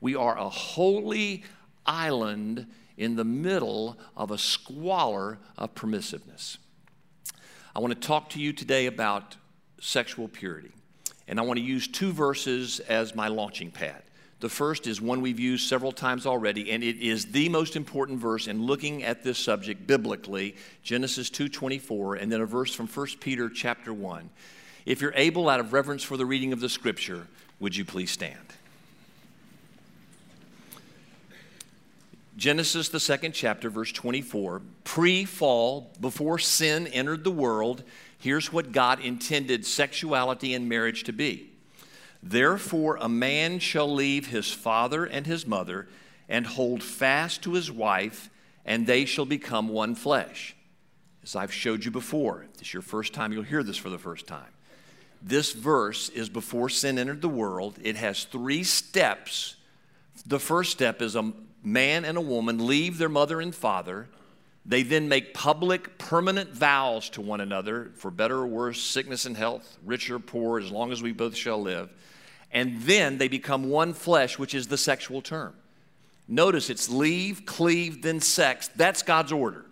we 0.00 0.14
are 0.14 0.38
a 0.38 0.48
holy 0.48 1.44
island 1.84 2.66
in 2.96 3.16
the 3.16 3.24
middle 3.24 3.98
of 4.16 4.30
a 4.30 4.38
squalor 4.38 5.38
of 5.58 5.74
permissiveness. 5.74 6.56
I 7.74 7.80
want 7.80 8.00
to 8.00 8.06
talk 8.06 8.30
to 8.30 8.40
you 8.40 8.54
today 8.54 8.86
about 8.86 9.36
sexual 9.86 10.28
purity. 10.28 10.72
And 11.28 11.38
I 11.38 11.42
want 11.42 11.58
to 11.58 11.64
use 11.64 11.86
two 11.86 12.12
verses 12.12 12.80
as 12.80 13.14
my 13.14 13.28
launching 13.28 13.70
pad. 13.70 14.02
The 14.40 14.48
first 14.48 14.86
is 14.86 15.00
one 15.00 15.22
we've 15.22 15.40
used 15.40 15.66
several 15.66 15.92
times 15.92 16.26
already, 16.26 16.70
and 16.70 16.84
it 16.84 16.98
is 16.98 17.26
the 17.26 17.48
most 17.48 17.74
important 17.74 18.18
verse 18.18 18.48
in 18.48 18.62
looking 18.62 19.02
at 19.02 19.22
this 19.22 19.38
subject 19.38 19.86
biblically, 19.86 20.56
Genesis 20.82 21.30
2:24, 21.30 22.16
and 22.16 22.30
then 22.30 22.42
a 22.42 22.46
verse 22.46 22.74
from 22.74 22.86
1 22.86 23.20
Peter 23.20 23.48
chapter 23.48 23.94
1. 23.94 24.28
If 24.84 25.00
you're 25.00 25.14
able, 25.14 25.48
out 25.48 25.60
of 25.60 25.72
reverence 25.72 26.02
for 26.02 26.16
the 26.16 26.26
reading 26.26 26.52
of 26.52 26.60
the 26.60 26.68
scripture, 26.68 27.28
would 27.60 27.74
you 27.74 27.84
please 27.84 28.10
stand? 28.10 28.45
Genesis, 32.36 32.90
the 32.90 33.00
second 33.00 33.32
chapter, 33.32 33.70
verse 33.70 33.92
24. 33.92 34.60
Pre 34.84 35.24
fall, 35.24 35.90
before 36.00 36.38
sin 36.38 36.86
entered 36.88 37.24
the 37.24 37.30
world, 37.30 37.82
here's 38.18 38.52
what 38.52 38.72
God 38.72 39.00
intended 39.00 39.64
sexuality 39.64 40.52
and 40.52 40.68
marriage 40.68 41.04
to 41.04 41.12
be. 41.12 41.50
Therefore, 42.22 42.98
a 43.00 43.08
man 43.08 43.58
shall 43.58 43.92
leave 43.92 44.26
his 44.26 44.52
father 44.52 45.04
and 45.04 45.26
his 45.26 45.46
mother 45.46 45.88
and 46.28 46.46
hold 46.46 46.82
fast 46.82 47.42
to 47.42 47.54
his 47.54 47.70
wife, 47.70 48.28
and 48.64 48.86
they 48.86 49.04
shall 49.04 49.26
become 49.26 49.68
one 49.68 49.94
flesh. 49.94 50.54
As 51.22 51.36
I've 51.36 51.52
showed 51.52 51.84
you 51.84 51.90
before, 51.90 52.42
if 52.42 52.58
this 52.58 52.68
is 52.68 52.74
your 52.74 52.82
first 52.82 53.14
time, 53.14 53.32
you'll 53.32 53.44
hear 53.44 53.62
this 53.62 53.76
for 53.76 53.90
the 53.90 53.98
first 53.98 54.26
time. 54.26 54.52
This 55.22 55.52
verse 55.52 56.08
is 56.10 56.28
before 56.28 56.68
sin 56.68 56.98
entered 56.98 57.22
the 57.22 57.28
world. 57.28 57.78
It 57.82 57.96
has 57.96 58.24
three 58.24 58.62
steps. 58.62 59.56
The 60.26 60.38
first 60.38 60.72
step 60.72 61.00
is 61.00 61.16
a 61.16 61.32
man 61.66 62.04
and 62.04 62.16
a 62.16 62.20
woman 62.20 62.64
leave 62.64 62.96
their 62.96 63.08
mother 63.08 63.40
and 63.40 63.54
father. 63.54 64.08
They 64.64 64.82
then 64.82 65.08
make 65.08 65.34
public, 65.34 65.98
permanent 65.98 66.50
vows 66.52 67.10
to 67.10 67.20
one 67.20 67.40
another 67.40 67.90
for 67.96 68.10
better 68.10 68.36
or 68.36 68.46
worse, 68.46 68.80
sickness 68.80 69.26
and 69.26 69.36
health, 69.36 69.76
rich 69.84 70.08
or 70.10 70.18
poor, 70.18 70.60
as 70.60 70.70
long 70.70 70.92
as 70.92 71.02
we 71.02 71.12
both 71.12 71.34
shall 71.34 71.60
live. 71.60 71.90
And 72.52 72.80
then 72.82 73.18
they 73.18 73.28
become 73.28 73.68
one 73.68 73.92
flesh, 73.92 74.38
which 74.38 74.54
is 74.54 74.68
the 74.68 74.78
sexual 74.78 75.20
term. 75.20 75.54
Notice 76.28 76.70
it's 76.70 76.88
leave, 76.88 77.44
cleave, 77.46 78.02
then 78.02 78.20
sex. 78.20 78.68
That's 78.68 79.02
God's 79.02 79.32
order. 79.32 79.66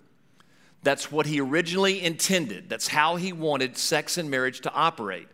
That's 0.83 1.11
what 1.11 1.27
He 1.27 1.41
originally 1.41 2.03
intended. 2.03 2.69
That's 2.69 2.89
how 2.89 3.17
He 3.17 3.33
wanted 3.33 3.77
sex 3.77 4.19
and 4.19 4.31
marriage 4.31 4.61
to 4.63 4.73
operate 4.73 5.29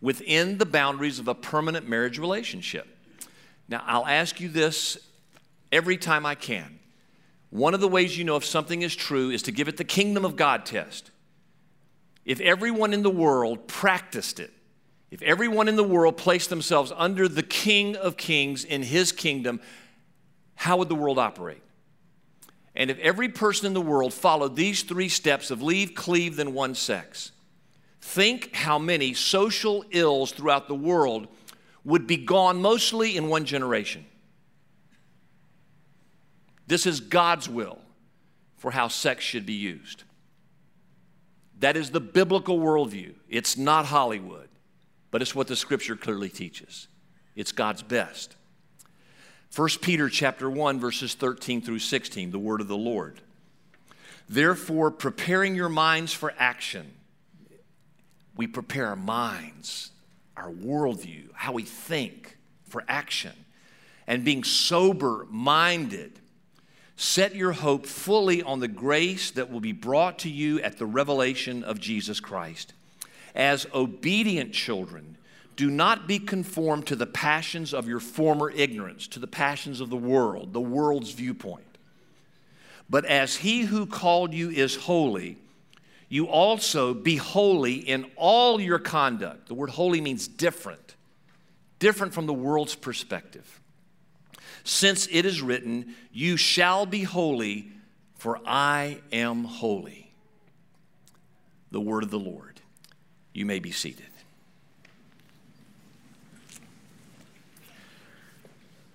within 0.00 0.58
the 0.58 0.66
boundaries 0.66 1.18
of 1.18 1.28
a 1.28 1.34
permanent 1.34 1.88
marriage 1.88 2.18
relationship. 2.18 2.86
Now, 3.68 3.84
I'll 3.86 4.06
ask 4.06 4.40
you 4.40 4.48
this 4.48 4.98
every 5.72 5.96
time 5.96 6.24
I 6.26 6.34
can. 6.34 6.78
One 7.50 7.74
of 7.74 7.80
the 7.80 7.88
ways 7.88 8.16
you 8.16 8.24
know 8.24 8.36
if 8.36 8.44
something 8.44 8.82
is 8.82 8.94
true 8.94 9.30
is 9.30 9.42
to 9.42 9.52
give 9.52 9.68
it 9.68 9.76
the 9.76 9.84
kingdom 9.84 10.24
of 10.24 10.36
God 10.36 10.64
test. 10.64 11.10
If 12.24 12.40
everyone 12.40 12.92
in 12.92 13.02
the 13.02 13.10
world 13.10 13.66
practiced 13.66 14.38
it, 14.38 14.52
if 15.10 15.20
everyone 15.22 15.68
in 15.68 15.76
the 15.76 15.84
world 15.84 16.16
placed 16.16 16.48
themselves 16.48 16.92
under 16.96 17.28
the 17.28 17.42
King 17.42 17.96
of 17.96 18.16
Kings 18.16 18.64
in 18.64 18.82
his 18.82 19.12
kingdom, 19.12 19.60
how 20.54 20.78
would 20.78 20.88
the 20.88 20.94
world 20.94 21.18
operate? 21.18 21.62
And 22.74 22.90
if 22.90 22.98
every 23.00 23.28
person 23.28 23.66
in 23.66 23.74
the 23.74 23.80
world 23.80 24.14
followed 24.14 24.56
these 24.56 24.82
three 24.82 25.10
steps 25.10 25.50
of 25.50 25.60
leave, 25.60 25.94
cleave, 25.94 26.36
then 26.36 26.54
one 26.54 26.74
sex, 26.74 27.32
think 28.00 28.54
how 28.54 28.78
many 28.78 29.12
social 29.12 29.84
ills 29.90 30.32
throughout 30.32 30.68
the 30.68 30.74
world 30.74 31.28
would 31.84 32.06
be 32.06 32.16
gone 32.16 32.62
mostly 32.62 33.16
in 33.16 33.28
one 33.28 33.44
generation. 33.44 34.06
This 36.72 36.86
is 36.86 37.00
God's 37.00 37.50
will 37.50 37.78
for 38.56 38.70
how 38.70 38.88
sex 38.88 39.22
should 39.22 39.44
be 39.44 39.52
used. 39.52 40.04
That 41.58 41.76
is 41.76 41.90
the 41.90 42.00
biblical 42.00 42.58
worldview. 42.58 43.12
It's 43.28 43.58
not 43.58 43.84
Hollywood, 43.84 44.48
but 45.10 45.20
it's 45.20 45.34
what 45.34 45.48
the 45.48 45.54
scripture 45.54 45.96
clearly 45.96 46.30
teaches. 46.30 46.88
It's 47.36 47.52
God's 47.52 47.82
best. 47.82 48.36
1 49.54 49.68
Peter 49.82 50.08
chapter 50.08 50.48
1 50.48 50.80
verses 50.80 51.12
13 51.12 51.60
through 51.60 51.80
16, 51.80 52.30
the 52.30 52.38
word 52.38 52.62
of 52.62 52.68
the 52.68 52.74
Lord. 52.74 53.20
Therefore, 54.26 54.90
preparing 54.90 55.54
your 55.54 55.68
minds 55.68 56.14
for 56.14 56.32
action. 56.38 56.90
We 58.34 58.46
prepare 58.46 58.86
our 58.86 58.96
minds, 58.96 59.90
our 60.38 60.50
worldview, 60.50 61.34
how 61.34 61.52
we 61.52 61.64
think 61.64 62.38
for 62.66 62.82
action. 62.88 63.34
And 64.06 64.24
being 64.24 64.42
sober 64.42 65.26
minded, 65.28 66.18
set 67.02 67.34
your 67.34 67.50
hope 67.50 67.84
fully 67.84 68.44
on 68.44 68.60
the 68.60 68.68
grace 68.68 69.32
that 69.32 69.50
will 69.50 69.58
be 69.58 69.72
brought 69.72 70.20
to 70.20 70.30
you 70.30 70.60
at 70.60 70.78
the 70.78 70.86
revelation 70.86 71.64
of 71.64 71.80
Jesus 71.80 72.20
Christ. 72.20 72.74
As 73.34 73.66
obedient 73.74 74.52
children, 74.52 75.16
do 75.56 75.68
not 75.68 76.06
be 76.06 76.20
conformed 76.20 76.86
to 76.86 76.94
the 76.94 77.06
passions 77.06 77.74
of 77.74 77.88
your 77.88 77.98
former 77.98 78.52
ignorance, 78.52 79.08
to 79.08 79.18
the 79.18 79.26
passions 79.26 79.80
of 79.80 79.90
the 79.90 79.96
world, 79.96 80.52
the 80.52 80.60
world's 80.60 81.10
viewpoint. 81.10 81.64
But 82.88 83.04
as 83.04 83.34
he 83.34 83.62
who 83.62 83.86
called 83.86 84.32
you 84.32 84.50
is 84.50 84.76
holy, 84.76 85.38
you 86.08 86.28
also 86.28 86.94
be 86.94 87.16
holy 87.16 87.74
in 87.74 88.12
all 88.14 88.60
your 88.60 88.78
conduct. 88.78 89.48
The 89.48 89.54
word 89.54 89.70
holy 89.70 90.00
means 90.00 90.28
different, 90.28 90.94
different 91.80 92.14
from 92.14 92.26
the 92.26 92.32
world's 92.32 92.76
perspective. 92.76 93.60
Since 94.64 95.08
it 95.10 95.26
is 95.26 95.42
written, 95.42 95.94
You 96.12 96.36
shall 96.36 96.86
be 96.86 97.02
holy, 97.02 97.72
for 98.16 98.40
I 98.46 98.98
am 99.12 99.44
holy. 99.44 100.12
The 101.70 101.80
word 101.80 102.02
of 102.02 102.10
the 102.10 102.18
Lord. 102.18 102.60
You 103.32 103.46
may 103.46 103.58
be 103.58 103.72
seated. 103.72 104.06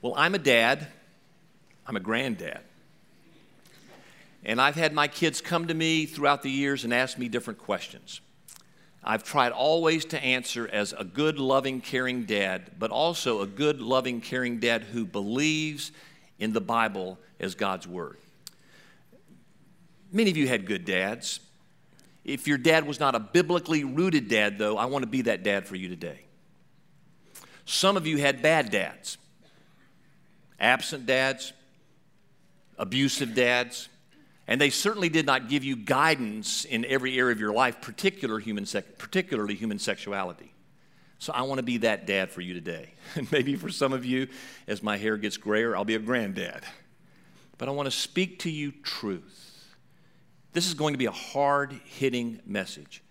Well, 0.01 0.13
I'm 0.15 0.35
a 0.35 0.39
dad, 0.39 0.87
I'm 1.85 1.95
a 1.95 1.99
granddad. 1.99 2.61
And 4.45 4.61
I've 4.61 4.75
had 4.75 4.93
my 4.93 5.07
kids 5.07 5.41
come 5.41 5.67
to 5.67 5.73
me 5.73 6.05
throughout 6.05 6.43
the 6.43 6.51
years 6.51 6.83
and 6.83 6.93
ask 6.93 7.17
me 7.17 7.27
different 7.27 7.59
questions. 7.59 8.21
I've 9.09 9.23
tried 9.23 9.53
always 9.53 10.03
to 10.05 10.21
answer 10.21 10.67
as 10.67 10.91
a 10.91 11.05
good, 11.05 11.39
loving, 11.39 11.79
caring 11.79 12.25
dad, 12.25 12.71
but 12.77 12.91
also 12.91 13.39
a 13.39 13.47
good, 13.47 13.79
loving, 13.79 14.19
caring 14.19 14.59
dad 14.59 14.83
who 14.83 15.05
believes 15.05 15.93
in 16.39 16.51
the 16.51 16.59
Bible 16.59 17.17
as 17.39 17.55
God's 17.55 17.87
Word. 17.87 18.17
Many 20.11 20.29
of 20.29 20.35
you 20.35 20.49
had 20.49 20.65
good 20.65 20.83
dads. 20.83 21.39
If 22.25 22.49
your 22.49 22.57
dad 22.57 22.85
was 22.85 22.99
not 22.99 23.15
a 23.15 23.19
biblically 23.19 23.85
rooted 23.85 24.27
dad, 24.27 24.59
though, 24.59 24.77
I 24.77 24.87
want 24.87 25.03
to 25.03 25.09
be 25.09 25.21
that 25.21 25.41
dad 25.41 25.65
for 25.65 25.77
you 25.77 25.87
today. 25.87 26.19
Some 27.63 27.95
of 27.95 28.05
you 28.05 28.17
had 28.17 28.41
bad 28.41 28.71
dads 28.71 29.17
absent 30.59 31.05
dads, 31.05 31.53
abusive 32.77 33.35
dads, 33.35 33.87
and 34.47 34.61
they 34.61 34.69
certainly 34.69 35.09
did 35.09 35.25
not 35.25 35.49
give 35.49 35.63
you 35.63 35.75
guidance 35.75 36.63
in 36.63 36.85
every 36.85 37.17
area 37.17 37.33
of 37.33 37.39
your 37.39 37.53
life, 37.53 37.81
particular 37.81 38.39
human 38.39 38.65
sec- 38.65 38.97
particularly 38.97 39.55
human 39.55 39.79
sexuality. 39.79 40.53
So 41.19 41.33
I 41.33 41.41
want 41.41 41.59
to 41.59 41.63
be 41.63 41.77
that 41.77 42.05
dad 42.05 42.31
for 42.31 42.41
you 42.41 42.53
today. 42.53 42.93
And 43.15 43.31
maybe 43.31 43.55
for 43.55 43.69
some 43.69 43.93
of 43.93 44.05
you, 44.05 44.27
as 44.67 44.83
my 44.83 44.97
hair 44.97 45.17
gets 45.17 45.37
grayer, 45.37 45.75
I'll 45.75 45.85
be 45.85 45.95
a 45.95 45.99
granddad. 45.99 46.63
But 47.57 47.67
I 47.67 47.71
want 47.71 47.87
to 47.87 47.91
speak 47.91 48.39
to 48.39 48.51
you 48.51 48.71
truth. 48.71 49.75
This 50.53 50.67
is 50.67 50.73
going 50.73 50.93
to 50.93 50.97
be 50.97 51.05
a 51.05 51.11
hard 51.11 51.79
hitting 51.85 52.39
message. 52.45 53.01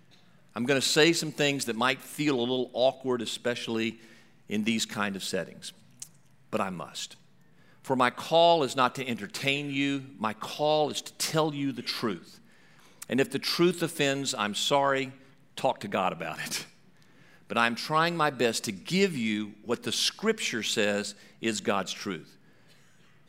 I'm 0.54 0.64
going 0.64 0.80
to 0.80 0.86
say 0.86 1.12
some 1.12 1.32
things 1.32 1.66
that 1.66 1.76
might 1.76 2.00
feel 2.00 2.38
a 2.38 2.40
little 2.40 2.70
awkward, 2.72 3.20
especially 3.20 3.98
in 4.48 4.64
these 4.64 4.86
kind 4.86 5.16
of 5.16 5.24
settings, 5.24 5.72
but 6.50 6.60
I 6.60 6.70
must. 6.70 7.16
For 7.86 7.94
my 7.94 8.10
call 8.10 8.64
is 8.64 8.74
not 8.74 8.96
to 8.96 9.06
entertain 9.06 9.70
you, 9.70 10.06
my 10.18 10.32
call 10.32 10.90
is 10.90 11.00
to 11.02 11.12
tell 11.18 11.54
you 11.54 11.70
the 11.70 11.82
truth. 11.82 12.40
And 13.08 13.20
if 13.20 13.30
the 13.30 13.38
truth 13.38 13.80
offends, 13.80 14.34
I'm 14.34 14.56
sorry, 14.56 15.12
talk 15.54 15.78
to 15.82 15.88
God 15.88 16.12
about 16.12 16.44
it. 16.44 16.66
But 17.46 17.58
I'm 17.58 17.76
trying 17.76 18.16
my 18.16 18.30
best 18.30 18.64
to 18.64 18.72
give 18.72 19.16
you 19.16 19.52
what 19.64 19.84
the 19.84 19.92
scripture 19.92 20.64
says 20.64 21.14
is 21.40 21.60
God's 21.60 21.92
truth. 21.92 22.36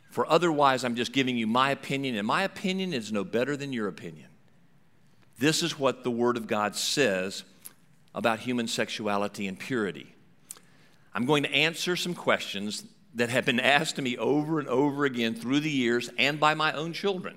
For 0.09 0.27
otherwise, 0.27 0.83
I'm 0.83 0.95
just 0.95 1.13
giving 1.13 1.37
you 1.37 1.45
my 1.45 1.69
opinion, 1.69 2.15
and 2.15 2.25
my 2.25 2.41
opinion 2.41 2.93
is 2.93 3.11
no 3.11 3.23
better 3.23 3.55
than 3.55 3.73
your 3.73 3.87
opinion. 3.87 4.29
This 5.37 5.61
is 5.61 5.77
what 5.77 6.03
the 6.03 6.09
Word 6.09 6.35
of 6.35 6.47
God 6.47 6.75
says 6.75 7.43
about 8.15 8.39
human 8.39 8.67
sexuality 8.67 9.45
and 9.45 9.59
purity. 9.59 10.15
I'm 11.13 11.27
going 11.27 11.43
to 11.43 11.53
answer 11.53 11.95
some 11.95 12.15
questions 12.15 12.83
that 13.17 13.29
have 13.29 13.45
been 13.45 13.59
asked 13.59 13.95
to 13.95 14.01
me 14.01 14.15
over 14.15 14.59
and 14.59 14.67
over 14.67 15.03
again 15.03 15.33
through 15.33 15.59
the 15.59 15.71
years 15.71 16.09
and 16.19 16.39
by 16.39 16.53
my 16.53 16.71
own 16.73 16.93
children. 16.93 17.35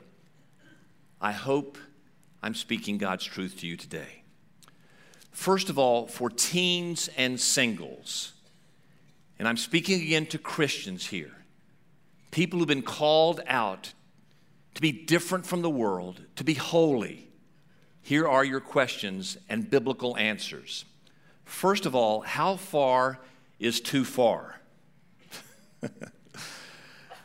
I 1.21 1.33
hope 1.33 1.79
I'm 2.43 2.55
speaking 2.55 2.99
God's 2.99 3.25
truth 3.25 3.59
to 3.61 3.67
you 3.67 3.79
today. 3.79 4.23
First 5.33 5.71
of 5.71 5.79
all, 5.79 6.07
for 6.07 6.29
teens 6.29 7.09
and 7.17 7.41
singles, 7.41 8.35
and 9.39 9.49
I'm 9.49 9.57
speaking 9.57 10.03
again 10.03 10.27
to 10.27 10.39
Christians 10.39 11.07
here, 11.07 11.33
people 12.31 12.59
who've 12.59 12.69
been 12.69 12.83
called 12.83 13.41
out 13.47 13.95
to 14.75 14.83
be 14.83 14.93
different 14.93 15.47
from 15.47 15.63
the 15.63 15.71
world, 15.71 16.21
to 16.37 16.45
be 16.45 16.55
holy. 16.55 17.27
Here 18.03 18.29
are 18.29 18.45
your 18.45 18.61
questions 18.61 19.39
and 19.49 19.71
biblical 19.71 20.15
answers. 20.19 20.85
First 21.45 21.87
of 21.87 21.95
all, 21.95 22.21
how 22.21 22.57
far 22.57 23.19
is 23.59 23.81
too 23.81 24.05
far? 24.05 24.60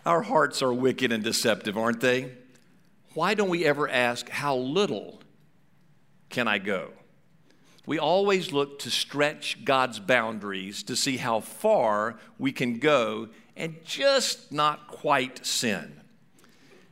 Our 0.05 0.21
hearts 0.21 0.61
are 0.61 0.73
wicked 0.73 1.11
and 1.11 1.23
deceptive, 1.23 1.77
aren't 1.77 2.01
they? 2.01 2.31
Why 3.13 3.33
don't 3.33 3.49
we 3.49 3.65
ever 3.65 3.89
ask, 3.89 4.29
How 4.29 4.55
little 4.55 5.21
can 6.29 6.47
I 6.47 6.59
go? 6.59 6.91
We 7.85 7.99
always 7.99 8.51
look 8.51 8.79
to 8.79 8.89
stretch 8.89 9.63
God's 9.63 9.99
boundaries 9.99 10.83
to 10.83 10.95
see 10.95 11.17
how 11.17 11.39
far 11.39 12.19
we 12.39 12.51
can 12.51 12.79
go 12.79 13.29
and 13.55 13.75
just 13.85 14.51
not 14.51 14.87
quite 14.87 15.45
sin. 15.45 16.01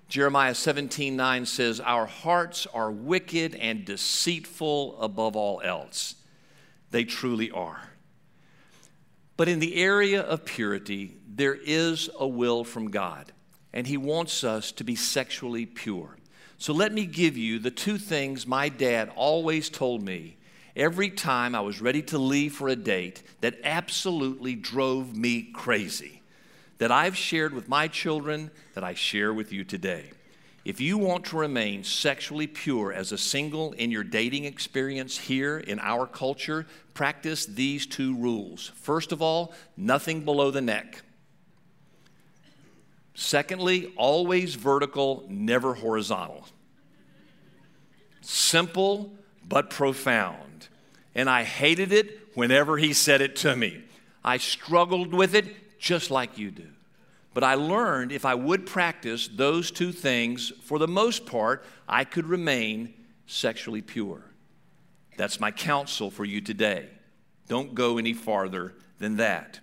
Jeremiah 0.07 0.53
17 0.53 1.15
9 1.15 1.45
says, 1.45 1.79
Our 1.79 2.05
hearts 2.05 2.67
are 2.67 2.91
wicked 2.91 3.55
and 3.55 3.83
deceitful 3.83 4.99
above 5.01 5.35
all 5.35 5.61
else. 5.63 6.15
They 6.91 7.03
truly 7.03 7.49
are. 7.49 7.92
But 9.35 9.49
in 9.49 9.59
the 9.59 9.75
area 9.75 10.21
of 10.21 10.45
purity, 10.45 11.17
there 11.27 11.55
is 11.55 12.09
a 12.19 12.27
will 12.27 12.63
from 12.63 12.91
God, 12.91 13.31
and 13.73 13.87
He 13.87 13.97
wants 13.97 14.43
us 14.43 14.71
to 14.73 14.83
be 14.83 14.95
sexually 14.95 15.65
pure. 15.65 16.17
So 16.59 16.73
let 16.73 16.93
me 16.93 17.05
give 17.05 17.35
you 17.35 17.59
the 17.59 17.71
two 17.71 17.97
things 17.97 18.45
my 18.45 18.69
dad 18.69 19.11
always 19.15 19.69
told 19.69 20.03
me 20.03 20.37
every 20.75 21.09
time 21.09 21.55
I 21.55 21.61
was 21.61 21.81
ready 21.81 22.01
to 22.03 22.17
leave 22.17 22.55
for 22.55 22.67
a 22.69 22.75
date 22.75 23.21
that 23.41 23.59
absolutely 23.63 24.55
drove 24.55 25.15
me 25.15 25.43
crazy. 25.51 26.21
that 26.83 26.91
I've 26.91 27.15
shared 27.15 27.53
with 27.53 27.69
my 27.69 27.87
children 27.87 28.51
that 28.73 28.83
I 28.83 28.93
share 28.93 29.33
with 29.33 29.53
you 29.53 29.63
today. 29.63 30.11
If 30.65 30.79
you 30.79 30.97
want 30.97 31.25
to 31.25 31.37
remain 31.37 31.83
sexually 31.83 32.47
pure 32.47 32.93
as 32.93 33.11
a 33.11 33.17
single 33.17 33.73
in 33.73 33.91
your 33.91 34.03
dating 34.03 34.45
experience 34.45 35.17
here 35.17 35.57
in 35.57 35.79
our 35.79 36.07
culture, 36.07 36.65
practice 36.93 37.45
these 37.45 37.85
two 37.85 38.15
rules. 38.15 38.71
First 38.75 39.11
of 39.11 39.21
all, 39.21 39.53
nothing 39.75 40.23
below 40.23 40.51
the 40.51 40.61
neck. 40.61 41.01
Secondly, 43.13 43.93
always 43.97 44.55
vertical, 44.55 45.25
never 45.27 45.73
horizontal. 45.73 46.45
Simple 48.21 49.11
but 49.47 49.69
profound. 49.69 50.69
And 51.13 51.29
I 51.29 51.43
hated 51.43 51.91
it 51.91 52.19
whenever 52.35 52.77
he 52.77 52.93
said 52.93 53.21
it 53.21 53.35
to 53.37 53.55
me. 53.55 53.83
I 54.23 54.37
struggled 54.37 55.13
with 55.13 55.35
it 55.35 55.77
just 55.77 56.09
like 56.09 56.37
you 56.37 56.51
do. 56.51 56.72
But 57.33 57.43
I 57.43 57.55
learned 57.55 58.11
if 58.11 58.25
I 58.25 58.35
would 58.35 58.65
practice 58.65 59.27
those 59.27 59.71
two 59.71 59.91
things, 59.91 60.51
for 60.61 60.77
the 60.77 60.87
most 60.87 61.25
part, 61.25 61.65
I 61.87 62.03
could 62.03 62.27
remain 62.27 62.93
sexually 63.25 63.81
pure. 63.81 64.23
That's 65.17 65.39
my 65.39 65.51
counsel 65.51 66.11
for 66.11 66.25
you 66.25 66.41
today. 66.41 66.89
Don't 67.47 67.75
go 67.75 67.97
any 67.97 68.13
farther 68.13 68.73
than 68.99 69.17
that. 69.17 69.59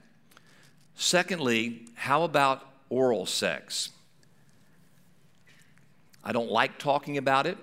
Secondly, 0.94 1.86
how 1.94 2.24
about 2.24 2.66
oral 2.88 3.26
sex? 3.26 3.90
I 6.22 6.32
don't 6.32 6.50
like 6.50 6.78
talking 6.78 7.16
about 7.16 7.46
it. 7.46 7.56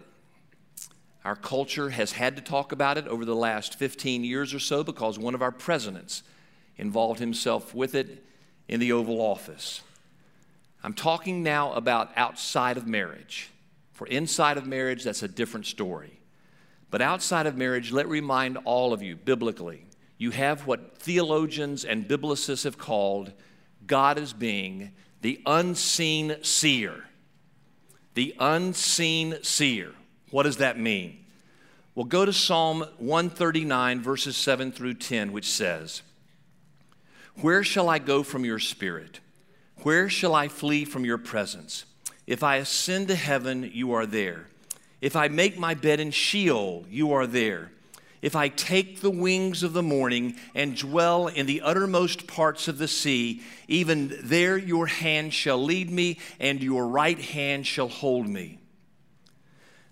Our 1.24 1.36
culture 1.36 1.90
has 1.90 2.14
had 2.14 2.38
to 2.38 2.42
talk 2.42 2.72
about 2.72 2.98
it 2.98 3.08
over 3.08 3.26
the 3.26 3.36
last 3.36 3.78
15 3.78 4.24
years 4.24 4.54
or 4.54 4.60
so 4.60 4.84
because 4.84 5.20
one 5.20 5.36
of 5.36 5.42
our 5.42 5.52
presidents 5.52 6.24
involved 6.78 7.20
himself 7.20 7.76
with 7.76 7.96
it 7.96 8.24
in 8.68 8.80
the 8.80 8.92
Oval 8.92 9.20
Office. 9.20 9.82
I'm 10.84 10.94
talking 10.94 11.44
now 11.44 11.74
about 11.74 12.12
outside 12.16 12.78
of 12.78 12.88
marriage. 12.88 13.50
For 13.94 14.08
inside 14.08 14.58
of 14.58 14.68
marriage, 14.68 15.04
that's 15.04 15.24
a 15.24 15.28
different 15.28 15.66
story. 15.66 16.20
But 16.90 17.02
outside 17.02 17.48
of 17.48 17.58
marriage, 17.58 17.92
let 17.92 18.08
remind 18.08 18.58
all 18.64 18.94
of 18.94 19.02
you, 19.02 19.16
biblically, 19.16 19.86
you 20.18 20.32
have 20.32 20.66
what 20.66 20.98
theologians 20.98 21.84
and 21.84 22.08
biblicists 22.08 22.64
have 22.64 22.78
called 22.78 23.34
God 23.86 24.18
as 24.18 24.34
being 24.34 24.92
the 25.22 25.42
unseen 25.46 26.38
seer. 26.44 27.04
The 28.14 28.36
unseen 28.40 29.44
seer. 29.44 29.94
What 30.32 30.44
does 30.44 30.58
that 30.58 30.80
mean? 30.80 31.26
Well, 31.96 32.06
go 32.06 32.26
to 32.26 32.34
Psalm 32.34 32.86
139, 32.98 34.02
verses 34.02 34.38
7 34.38 34.72
through 34.72 34.96
10, 34.96 35.32
which 35.32 35.50
says, 35.50 36.04
Where 37.42 37.64
shall 37.64 37.90
I 37.90 38.00
go 38.00 38.22
from 38.22 38.46
your 38.46 38.60
spirit? 38.60 39.20
Where 39.84 40.10
shall 40.10 40.36
I 40.36 40.48
flee 40.48 40.86
from 40.86 41.06
your 41.06 41.18
presence? 41.18 41.86
If 42.26 42.44
I 42.44 42.58
ascend 42.58 43.08
to 43.08 43.16
heaven, 43.16 43.70
you 43.74 43.94
are 43.94 44.06
there. 44.06 44.48
If 45.02 45.16
I 45.16 45.28
make 45.28 45.58
my 45.58 45.74
bed 45.74 46.00
in 46.00 46.12
Sheol, 46.12 46.86
you 46.90 47.14
are 47.14 47.28
there. 47.28 47.72
If 48.22 48.36
I 48.36 48.50
take 48.50 49.02
the 49.02 49.12
wings 49.12 49.62
of 49.62 49.74
the 49.74 49.84
morning 49.84 50.36
and 50.56 50.76
dwell 50.76 51.28
in 51.28 51.46
the 51.46 51.62
uttermost 51.62 52.26
parts 52.26 52.68
of 52.68 52.80
the 52.80 52.88
sea, 52.88 53.42
even 53.68 54.18
there 54.24 54.58
your 54.58 54.88
hand 54.88 55.34
shall 55.34 55.64
lead 55.64 55.92
me, 55.92 56.18
and 56.40 56.64
your 56.64 56.88
right 56.88 57.20
hand 57.20 57.68
shall 57.68 57.88
hold 57.88 58.28
me. 58.28 58.60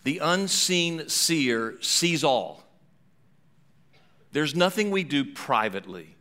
The 0.04 0.20
unseen 0.20 1.08
seer 1.08 1.78
sees 1.82 2.24
all. 2.24 2.64
There's 4.32 4.56
nothing 4.56 4.90
we 4.90 5.04
do 5.04 5.24
privately, 5.24 6.16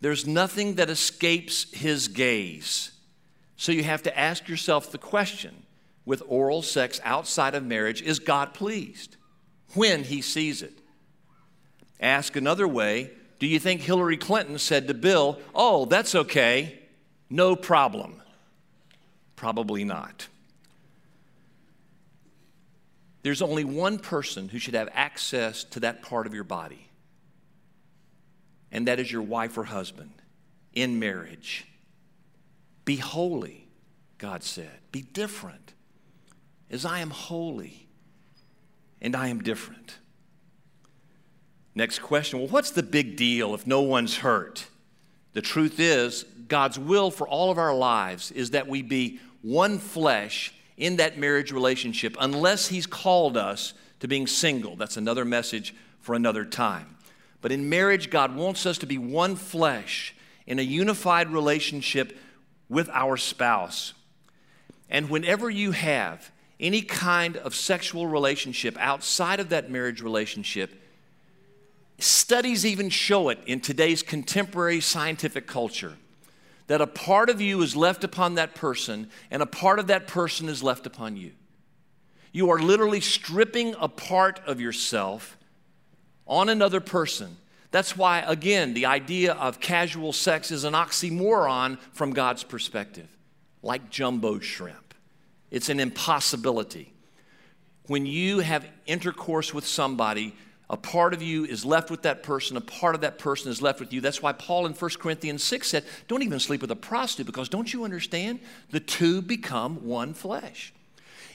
there's 0.00 0.26
nothing 0.26 0.76
that 0.76 0.90
escapes 0.90 1.70
his 1.72 2.08
gaze. 2.08 2.91
So 3.62 3.70
you 3.70 3.84
have 3.84 4.02
to 4.02 4.18
ask 4.18 4.48
yourself 4.48 4.90
the 4.90 4.98
question 4.98 5.62
with 6.04 6.20
oral 6.26 6.62
sex 6.62 7.00
outside 7.04 7.54
of 7.54 7.64
marriage 7.64 8.02
is 8.02 8.18
God 8.18 8.54
pleased 8.54 9.16
when 9.74 10.02
he 10.02 10.20
sees 10.20 10.62
it? 10.62 10.80
Ask 12.00 12.34
another 12.34 12.66
way 12.66 13.12
do 13.38 13.46
you 13.46 13.60
think 13.60 13.82
Hillary 13.82 14.16
Clinton 14.16 14.58
said 14.58 14.88
to 14.88 14.94
Bill, 14.94 15.38
Oh, 15.54 15.84
that's 15.84 16.16
okay, 16.16 16.80
no 17.30 17.54
problem? 17.54 18.20
Probably 19.36 19.84
not. 19.84 20.26
There's 23.22 23.42
only 23.42 23.62
one 23.64 24.00
person 24.00 24.48
who 24.48 24.58
should 24.58 24.74
have 24.74 24.88
access 24.92 25.62
to 25.62 25.78
that 25.80 26.02
part 26.02 26.26
of 26.26 26.34
your 26.34 26.42
body, 26.42 26.88
and 28.72 28.88
that 28.88 28.98
is 28.98 29.12
your 29.12 29.22
wife 29.22 29.56
or 29.56 29.62
husband 29.62 30.10
in 30.74 30.98
marriage. 30.98 31.64
Be 32.84 32.96
holy, 32.96 33.61
God 34.22 34.44
said. 34.44 34.70
Be 34.92 35.02
different, 35.02 35.74
as 36.70 36.84
I 36.84 37.00
am 37.00 37.10
holy 37.10 37.88
and 39.00 39.16
I 39.16 39.26
am 39.26 39.42
different. 39.42 39.98
Next 41.74 41.98
question 41.98 42.38
well, 42.38 42.46
what's 42.46 42.70
the 42.70 42.84
big 42.84 43.16
deal 43.16 43.52
if 43.52 43.66
no 43.66 43.80
one's 43.80 44.18
hurt? 44.18 44.68
The 45.32 45.42
truth 45.42 45.80
is, 45.80 46.22
God's 46.46 46.78
will 46.78 47.10
for 47.10 47.26
all 47.26 47.50
of 47.50 47.58
our 47.58 47.74
lives 47.74 48.30
is 48.30 48.50
that 48.50 48.68
we 48.68 48.80
be 48.80 49.18
one 49.40 49.78
flesh 49.80 50.54
in 50.76 50.98
that 50.98 51.18
marriage 51.18 51.50
relationship 51.50 52.16
unless 52.20 52.68
He's 52.68 52.86
called 52.86 53.36
us 53.36 53.74
to 53.98 54.06
being 54.06 54.28
single. 54.28 54.76
That's 54.76 54.96
another 54.96 55.24
message 55.24 55.74
for 55.98 56.14
another 56.14 56.44
time. 56.44 56.96
But 57.40 57.50
in 57.50 57.68
marriage, 57.68 58.08
God 58.08 58.36
wants 58.36 58.66
us 58.66 58.78
to 58.78 58.86
be 58.86 58.98
one 58.98 59.34
flesh 59.34 60.14
in 60.46 60.60
a 60.60 60.62
unified 60.62 61.30
relationship 61.30 62.16
with 62.68 62.88
our 62.90 63.16
spouse. 63.16 63.94
And 64.92 65.10
whenever 65.10 65.50
you 65.50 65.72
have 65.72 66.30
any 66.60 66.82
kind 66.82 67.36
of 67.36 67.56
sexual 67.56 68.06
relationship 68.06 68.76
outside 68.78 69.40
of 69.40 69.48
that 69.48 69.68
marriage 69.68 70.00
relationship, 70.00 70.80
studies 71.98 72.64
even 72.64 72.90
show 72.90 73.28
it 73.28 73.40
in 73.46 73.58
today's 73.58 74.04
contemporary 74.04 74.80
scientific 74.80 75.48
culture 75.48 75.96
that 76.68 76.80
a 76.80 76.86
part 76.86 77.28
of 77.28 77.40
you 77.40 77.60
is 77.62 77.74
left 77.74 78.04
upon 78.04 78.36
that 78.36 78.54
person 78.54 79.10
and 79.32 79.42
a 79.42 79.46
part 79.46 79.80
of 79.80 79.88
that 79.88 80.06
person 80.06 80.48
is 80.48 80.62
left 80.62 80.86
upon 80.86 81.16
you. 81.16 81.32
You 82.30 82.50
are 82.50 82.60
literally 82.60 83.00
stripping 83.00 83.74
a 83.80 83.88
part 83.88 84.40
of 84.46 84.60
yourself 84.60 85.36
on 86.28 86.48
another 86.48 86.80
person 86.80 87.36
that's 87.72 87.96
why, 87.96 88.20
again, 88.20 88.74
the 88.74 88.86
idea 88.86 89.32
of 89.32 89.58
casual 89.58 90.12
sex 90.12 90.50
is 90.50 90.64
an 90.64 90.74
oxymoron 90.74 91.78
from 91.92 92.12
God's 92.12 92.44
perspective, 92.44 93.08
like 93.62 93.88
jumbo 93.88 94.38
shrimp. 94.38 94.76
It's 95.52 95.68
an 95.68 95.78
impossibility. 95.78 96.92
When 97.86 98.06
you 98.06 98.40
have 98.40 98.66
intercourse 98.86 99.52
with 99.52 99.66
somebody, 99.66 100.34
a 100.70 100.78
part 100.78 101.12
of 101.12 101.20
you 101.20 101.44
is 101.44 101.62
left 101.62 101.90
with 101.90 102.02
that 102.02 102.22
person, 102.22 102.56
a 102.56 102.62
part 102.62 102.94
of 102.94 103.02
that 103.02 103.18
person 103.18 103.50
is 103.50 103.60
left 103.60 103.78
with 103.78 103.92
you. 103.92 104.00
That's 104.00 104.22
why 104.22 104.32
Paul 104.32 104.64
in 104.64 104.72
1 104.72 104.90
Corinthians 104.98 105.44
6 105.44 105.68
said, 105.68 105.84
Don't 106.08 106.22
even 106.22 106.40
sleep 106.40 106.62
with 106.62 106.70
a 106.70 106.76
prostitute, 106.76 107.26
because 107.26 107.50
don't 107.50 107.70
you 107.70 107.84
understand? 107.84 108.40
The 108.70 108.80
two 108.80 109.20
become 109.20 109.84
one 109.84 110.14
flesh. 110.14 110.72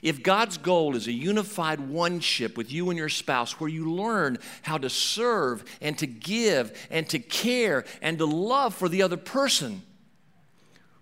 If 0.01 0.23
God's 0.23 0.57
goal 0.57 0.95
is 0.95 1.07
a 1.07 1.11
unified 1.11 1.79
oneship 1.79 2.57
with 2.57 2.71
you 2.71 2.89
and 2.89 2.97
your 2.97 3.09
spouse, 3.09 3.59
where 3.59 3.69
you 3.69 3.91
learn 3.91 4.39
how 4.63 4.79
to 4.79 4.89
serve 4.89 5.63
and 5.79 5.95
to 5.99 6.07
give 6.07 6.87
and 6.89 7.07
to 7.09 7.19
care 7.19 7.85
and 8.01 8.17
to 8.17 8.25
love 8.25 8.73
for 8.73 8.89
the 8.89 9.03
other 9.03 9.17
person, 9.17 9.83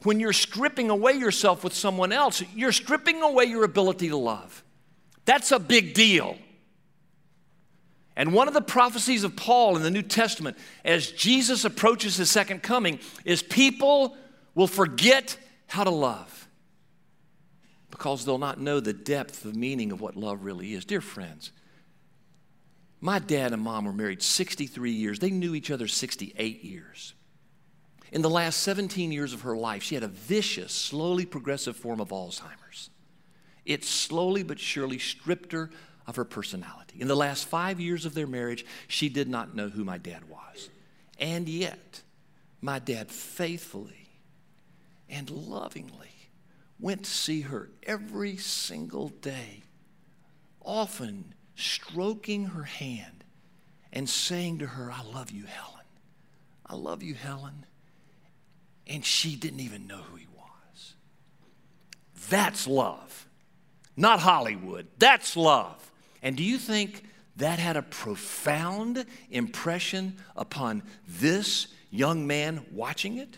when 0.06 0.20
you're 0.20 0.34
stripping 0.34 0.89
away 0.89 1.13
yourself 1.13 1.63
with 1.63 1.74
someone 1.74 2.12
else, 2.12 2.44
you're 2.56 2.72
stripping 2.72 3.22
away 3.22 3.46
your 3.46 3.63
ability 3.63 4.10
to 4.10 4.18
love. 4.18 4.63
That's 5.26 5.52
a 5.52 5.60
big 5.60 5.94
deal. 5.94 6.38
And 8.15 8.32
one 8.32 8.48
of 8.48 8.54
the 8.54 8.62
prophecies 8.62 9.24
of 9.24 9.36
Paul 9.36 9.76
in 9.76 9.84
the 9.84 9.91
New 9.91 10.02
Testament, 10.02 10.58
as 10.86 11.12
Jesus 11.12 11.65
approaches 11.65 12.15
his 12.15 12.32
second 12.32 12.63
coming, 12.63 13.00
is 13.26 13.44
people 13.44 14.15
will 14.54 14.68
forget 14.68 15.38
how 15.68 15.84
to 15.84 15.89
love 15.89 16.48
because 17.91 18.26
they'll 18.26 18.38
not 18.38 18.60
know 18.60 18.80
the 18.80 18.94
depth 18.94 19.46
of 19.46 19.56
meaning 19.56 19.91
of 19.91 20.02
what 20.02 20.15
love 20.15 20.44
really 20.44 20.74
is. 20.74 20.86
Dear 20.86 21.02
friends, 21.02 21.52
my 23.02 23.20
dad 23.20 23.54
and 23.54 23.62
mom 23.62 23.86
were 23.86 23.94
married 23.94 24.22
63 24.22 24.91
years. 24.91 25.20
They 25.20 25.30
knew 25.30 25.56
each 25.56 25.72
other 25.72 25.88
68 25.88 26.63
years. 26.63 27.13
In 28.12 28.22
the 28.22 28.30
last 28.30 28.62
17 28.62 29.12
years 29.12 29.34
of 29.34 29.41
her 29.41 29.58
life, 29.58 29.84
she 29.84 29.96
had 29.96 30.04
a 30.04 30.08
vicious, 30.08 30.72
slowly 30.72 31.26
progressive 31.26 31.76
form 31.76 32.00
of 32.00 32.10
Alzheimer's. 32.10 32.89
It 33.65 33.84
slowly 33.84 34.44
but 34.44 34.60
surely 34.60 35.00
stripped 35.00 35.52
her 35.52 35.72
of 36.08 36.15
her 36.15 36.26
personality. 36.26 36.98
In 37.00 37.08
the 37.08 37.15
last 37.15 37.48
five 37.48 37.80
years 37.80 38.06
of 38.06 38.13
their 38.13 38.28
marriage, 38.28 38.65
she 38.88 39.10
did 39.10 39.28
not 39.28 39.56
know 39.56 39.70
who 39.70 39.84
my 39.84 39.98
dad 39.98 40.30
was. 40.30 40.70
And 41.20 41.50
yet, 41.50 42.02
my 42.62 42.80
dad 42.80 43.10
faithfully 43.10 44.10
and 45.10 45.30
lovingly 45.30 46.30
went 46.80 47.06
to 47.06 47.10
see 47.10 47.41
her 47.41 47.70
every 47.84 48.38
single 48.38 49.10
day, 49.10 49.63
often 50.62 51.34
stroking 51.56 52.46
her 52.48 52.63
hand 52.63 53.24
and 53.94 54.10
saying 54.10 54.60
to 54.60 54.68
her, 54.68 54.91
I 54.91 55.02
love 55.04 55.32
you, 55.32 55.46
Helen. 55.46 55.86
I 56.65 56.76
love 56.76 57.02
you, 57.02 57.13
Helen. 57.13 57.65
And 58.88 59.04
she 59.04 59.36
didn't 59.36 59.62
even 59.62 59.88
know 59.88 59.98
who 59.98 60.15
he 60.15 60.28
was. 60.36 60.93
That's 62.30 62.67
love. 62.67 63.28
Not 63.98 64.19
Hollywood. 64.19 64.88
That's 65.00 65.36
love. 65.36 65.91
And 66.21 66.36
do 66.36 66.43
you 66.43 66.58
think 66.58 67.04
that 67.38 67.60
had 67.60 67.78
a 67.78 67.82
profound 67.82 69.06
impression 69.30 70.17
upon 70.36 70.84
this 71.08 71.67
young 71.89 72.28
man 72.28 72.65
watching 72.71 73.17
it? 73.17 73.38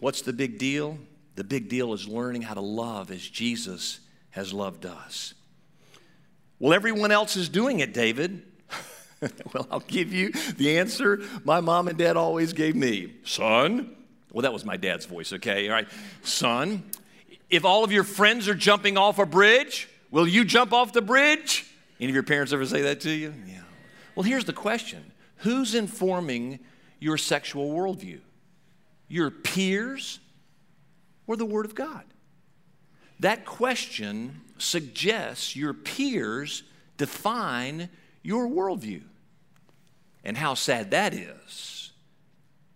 What's 0.00 0.22
the 0.22 0.32
big 0.32 0.58
deal? 0.58 0.98
The 1.36 1.44
big 1.44 1.68
deal 1.68 1.92
is 1.92 2.08
learning 2.08 2.42
how 2.42 2.54
to 2.54 2.60
love 2.60 3.10
as 3.10 3.26
Jesus 3.26 4.00
has 4.30 4.52
loved 4.52 4.86
us. 4.86 5.34
Well, 6.58 6.72
everyone 6.72 7.10
else 7.10 7.36
is 7.36 7.48
doing 7.48 7.80
it, 7.80 7.94
David. 7.94 8.42
well, 9.52 9.66
I'll 9.70 9.80
give 9.80 10.12
you 10.12 10.32
the 10.56 10.78
answer 10.78 11.20
my 11.44 11.60
mom 11.60 11.88
and 11.88 11.98
dad 11.98 12.16
always 12.16 12.52
gave 12.52 12.74
me 12.74 13.14
Son, 13.24 13.96
well, 14.32 14.42
that 14.42 14.52
was 14.52 14.64
my 14.64 14.76
dad's 14.76 15.06
voice, 15.06 15.32
okay? 15.32 15.68
All 15.68 15.74
right. 15.74 15.88
Son, 16.22 16.84
if 17.48 17.64
all 17.64 17.82
of 17.82 17.90
your 17.90 18.04
friends 18.04 18.48
are 18.48 18.54
jumping 18.54 18.96
off 18.96 19.18
a 19.18 19.26
bridge, 19.26 19.88
will 20.10 20.26
you 20.26 20.44
jump 20.44 20.72
off 20.72 20.92
the 20.92 21.02
bridge? 21.02 21.66
Any 21.98 22.10
of 22.10 22.14
your 22.14 22.22
parents 22.22 22.52
ever 22.52 22.64
say 22.64 22.82
that 22.82 23.00
to 23.00 23.10
you? 23.10 23.34
Yeah. 23.46 23.60
Well, 24.14 24.22
here's 24.22 24.44
the 24.44 24.52
question 24.52 25.12
Who's 25.38 25.74
informing 25.74 26.60
your 26.98 27.18
sexual 27.18 27.70
worldview? 27.70 28.20
Your 29.08 29.30
peers 29.30 30.20
or 31.26 31.36
the 31.36 31.46
Word 31.46 31.66
of 31.66 31.74
God? 31.74 32.04
That 33.18 33.44
question 33.44 34.40
suggests 34.58 35.56
your 35.56 35.74
peers 35.74 36.62
define 36.96 37.88
your 38.22 38.46
worldview. 38.48 39.02
And 40.22 40.36
how 40.36 40.52
sad 40.52 40.90
that 40.90 41.14
is, 41.14 41.92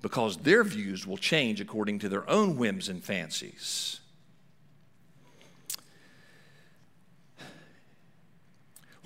because 0.00 0.38
their 0.38 0.64
views 0.64 1.06
will 1.06 1.18
change 1.18 1.60
according 1.60 1.98
to 1.98 2.08
their 2.08 2.28
own 2.28 2.56
whims 2.56 2.88
and 2.88 3.04
fancies. 3.04 4.00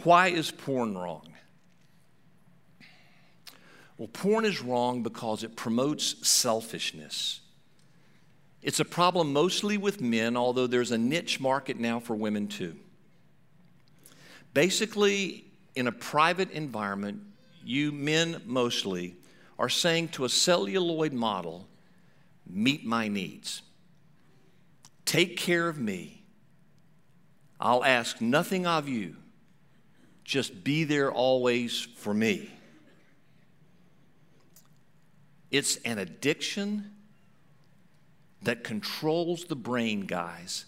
Why 0.05 0.29
is 0.29 0.53
porn 0.53 0.97
wrong? 0.97 1.35
Well, 3.97 4.07
porn 4.07 4.45
is 4.45 4.63
wrong 4.63 5.03
because 5.03 5.43
it 5.43 5.57
promotes 5.57 6.27
selfishness. 6.27 7.41
It's 8.63 8.79
a 8.79 8.85
problem 8.85 9.33
mostly 9.33 9.77
with 9.77 10.01
men, 10.01 10.37
although 10.37 10.69
there's 10.69 10.93
a 10.93 10.99
niche 10.99 11.41
market 11.41 11.81
now 11.81 11.99
for 11.99 12.15
women 12.15 12.47
too. 12.47 12.77
Basically, 14.55 15.48
in 15.79 15.87
a 15.87 15.93
private 15.93 16.51
environment, 16.51 17.23
you 17.65 17.93
men 17.93 18.43
mostly 18.45 19.15
are 19.61 19.69
saying 19.69 20.09
to 20.09 20.25
a 20.25 20.29
celluloid 20.29 21.13
model, 21.13 21.69
Meet 22.51 22.85
my 22.85 23.07
needs. 23.07 23.63
Take 25.05 25.37
care 25.37 25.69
of 25.69 25.79
me. 25.79 26.25
I'll 27.61 27.85
ask 27.85 28.21
nothing 28.21 28.67
of 28.67 28.89
you. 28.89 29.17
Just 30.25 30.65
be 30.65 30.83
there 30.85 31.13
always 31.13 31.87
for 31.97 32.13
me. 32.13 32.51
It's 35.51 35.77
an 35.85 35.99
addiction 35.99 36.91
that 38.43 38.65
controls 38.65 39.45
the 39.45 39.57
brain, 39.57 40.07
guys. 40.07 40.65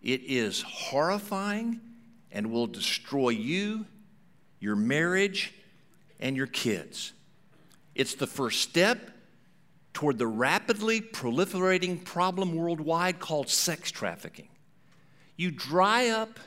It 0.00 0.22
is 0.22 0.62
horrifying 0.62 1.80
and 2.30 2.50
will 2.50 2.66
destroy 2.66 3.30
you, 3.30 3.84
your 4.60 4.76
marriage, 4.76 5.54
and 6.20 6.36
your 6.36 6.46
kids. 6.46 7.12
It's 7.94 8.14
the 8.14 8.26
first 8.26 8.60
step 8.60 9.10
toward 9.92 10.18
the 10.18 10.26
rapidly 10.26 11.00
proliferating 11.00 12.04
problem 12.04 12.54
worldwide 12.54 13.18
called 13.18 13.48
sex 13.48 13.90
trafficking. 13.90 14.48
You 15.36 15.50
dry 15.50 16.08
up 16.08 16.38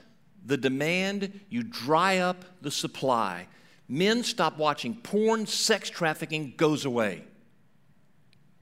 the 0.45 0.57
demand, 0.57 1.39
you 1.49 1.63
dry 1.63 2.19
up 2.19 2.43
the 2.61 2.71
supply. 2.71 3.47
Men 3.87 4.23
stop 4.23 4.57
watching 4.57 4.95
porn, 4.95 5.45
sex 5.45 5.89
trafficking 5.89 6.53
goes 6.57 6.85
away. 6.85 7.23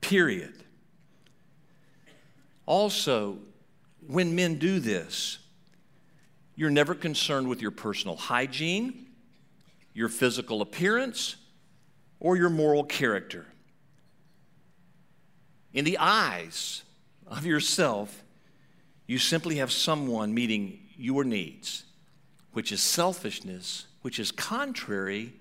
Period. 0.01 0.63
Also, 2.65 3.37
when 4.07 4.35
men 4.35 4.57
do 4.59 4.79
this, 4.79 5.39
you're 6.55 6.69
never 6.69 6.93
concerned 6.95 7.47
with 7.47 7.61
your 7.61 7.71
personal 7.71 8.15
hygiene, 8.15 9.08
your 9.99 10.07
physical 10.07 10.61
appearance, 10.61 11.35
or 12.21 12.37
your 12.37 12.49
moral 12.49 12.85
character. 12.85 13.45
In 15.73 15.83
the 15.83 15.97
eyes 15.97 16.83
of 17.27 17.45
yourself, 17.45 18.23
you 19.07 19.17
simply 19.17 19.55
have 19.55 19.73
someone 19.73 20.33
meeting 20.33 20.79
your 20.95 21.25
needs, 21.25 21.83
which 22.53 22.71
is 22.71 22.81
selfishness 22.81 23.87
which 24.01 24.19
is 24.19 24.31
contrary 24.31 25.33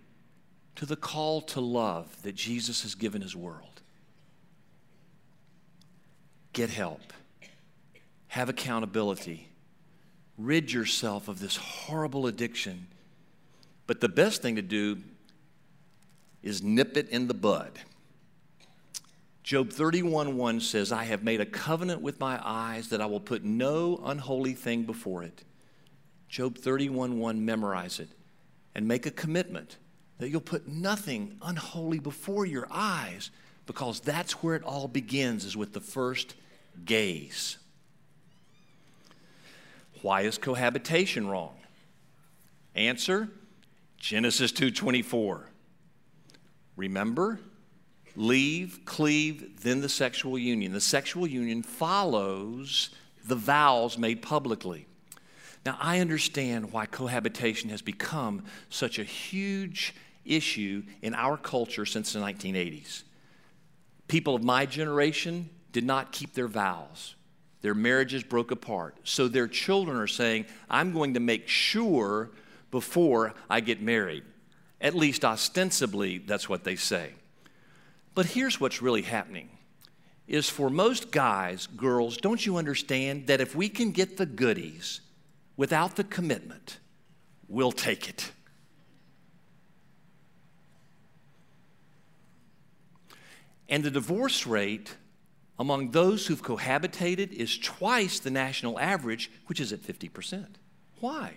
to 0.75 0.85
the 0.85 0.97
call 0.97 1.41
to 1.41 1.61
love 1.61 2.21
that 2.25 2.35
Jesus 2.35 2.83
has 2.83 2.97
given 2.97 3.23
his 3.23 3.37
world. 3.37 3.81
Get 6.53 6.69
help, 6.69 7.13
have 8.27 8.49
accountability, 8.49 9.51
rid 10.37 10.73
yourself 10.73 11.29
of 11.29 11.39
this 11.39 11.55
horrible 11.55 12.27
addiction. 12.27 12.89
But 13.89 14.03
the 14.03 14.09
best 14.09 14.43
thing 14.43 14.55
to 14.57 14.63
do 14.63 14.99
is 16.43 16.63
nip 16.63 16.97
it 16.97 17.09
in 17.09 17.27
the 17.27 17.35
bud. 17.35 17.81
Job 19.43 19.71
31 19.71 20.37
1 20.37 20.61
says, 20.61 20.93
I 20.93 21.05
have 21.05 21.25
made 21.25 21.41
a 21.41 21.47
covenant 21.47 22.03
with 22.03 22.21
my 22.21 22.39
eyes 22.45 22.91
that 22.91 23.01
I 23.01 23.07
will 23.07 23.19
put 23.19 23.45
no 23.45 23.99
unholy 24.05 24.53
thing 24.53 24.83
before 24.83 25.23
it. 25.23 25.43
Job 26.29 26.59
31 26.59 27.19
1, 27.19 27.45
memorize 27.45 27.99
it 27.99 28.11
and 28.75 28.87
make 28.87 29.07
a 29.07 29.11
commitment 29.11 29.79
that 30.19 30.29
you'll 30.29 30.43
put 30.43 30.69
nothing 30.69 31.39
unholy 31.41 31.99
before 31.99 32.45
your 32.45 32.69
eyes 32.71 33.31
because 33.65 34.01
that's 34.01 34.43
where 34.43 34.55
it 34.55 34.63
all 34.65 34.87
begins 34.87 35.47
is 35.47 35.57
with 35.57 35.73
the 35.73 35.81
first 35.81 36.35
gaze. 36.85 37.57
Why 40.03 40.23
is 40.23 40.37
cohabitation 40.37 41.27
wrong? 41.27 41.57
Answer 42.75 43.31
Genesis 43.99 44.53
2:24. 44.53 45.47
Remember, 46.77 47.41
leave, 48.17 48.85
cleave, 48.85 49.63
then 49.63 49.81
the 49.81 49.89
sexual 49.89 50.39
union. 50.39 50.73
The 50.73 50.81
sexual 50.81 51.27
union 51.27 51.63
follows 51.63 52.91
the 53.27 53.35
vows 53.35 53.99
made 53.99 54.23
publicly. 54.23 54.87
Now, 55.67 55.77
I 55.81 55.99
understand 55.99 56.73
why 56.73 56.87
cohabitation 56.87 57.69
has 57.71 57.83
become 57.83 58.45
such 58.71 58.99
a 58.99 59.05
huge 59.05 59.95
issue 60.25 60.85
in 61.03 61.15
our 61.15 61.37
culture 61.37 61.85
since 61.85 62.13
the 62.13 62.21
1980s. 62.21 63.03
People 64.07 64.35
of 64.35 64.43
my 64.43 64.65
generation 64.65 65.51
did 65.73 65.85
not 65.85 66.13
keep 66.13 66.33
their 66.33 66.49
vows. 66.49 67.17
Their 67.61 67.75
marriages 67.75 68.23
broke 68.23 68.51
apart. 68.51 68.97
So 69.05 69.27
their 69.29 69.49
children 69.49 69.97
are 69.97 70.07
saying, 70.07 70.47
I'm 70.71 70.93
going 70.93 71.15
to 71.15 71.21
make 71.21 71.49
sure 71.49 72.31
before 72.71 73.35
I 73.49 73.61
get 73.61 73.81
married. 73.81 74.25
At 74.81 74.95
least 74.95 75.25
ostensibly, 75.25 76.19
that's 76.19 76.49
what 76.49 76.65
they 76.65 76.77
say. 76.77 77.13
But 78.15 78.27
here's 78.27 78.61
what's 78.61 78.83
really 78.83 79.03
happening 79.03 79.51
is 80.27 80.49
for 80.49 80.69
most 80.69 81.11
guys, 81.11 81.67
girls, 81.67 82.19
don't 82.19 82.45
you 82.45 82.59
understand 82.59 83.27
that 83.29 83.41
if 83.41 83.57
we 83.57 83.69
can 83.69 83.91
get 83.93 84.19
the 84.19 84.27
goodies, 84.27 85.01
without 85.57 85.97
the 85.97 86.05
commitment, 86.05 86.79
we'll 87.49 87.73
take 87.73 88.09
it. 88.09 88.31
And 93.69 93.83
the 93.83 93.91
divorce 93.91 94.47
rate 94.47 94.97
among 95.59 95.91
those 95.91 96.27
who've 96.27 96.43
cohabitated 96.43 97.33
is 97.33 97.59
twice 97.59 98.21
the 98.21 98.31
national 98.31 98.79
average, 98.79 99.31
which 99.47 99.61
is 99.61 99.73
at 99.73 99.81
50%. 99.81 100.47
Why? 101.01 101.35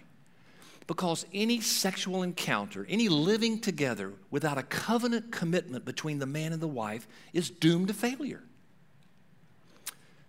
Because 0.92 1.26
any 1.34 1.62
sexual 1.62 2.22
encounter, 2.22 2.86
any 2.90 3.08
living 3.08 3.62
together 3.62 4.12
without 4.30 4.58
a 4.58 4.64
covenant 4.64 5.32
commitment 5.32 5.86
between 5.86 6.20
the 6.20 6.26
man 6.26 6.52
and 6.52 6.62
the 6.62 6.68
wife 6.68 7.08
is 7.32 7.50
doomed 7.50 7.88
to 7.88 7.94
failure. 7.94 8.44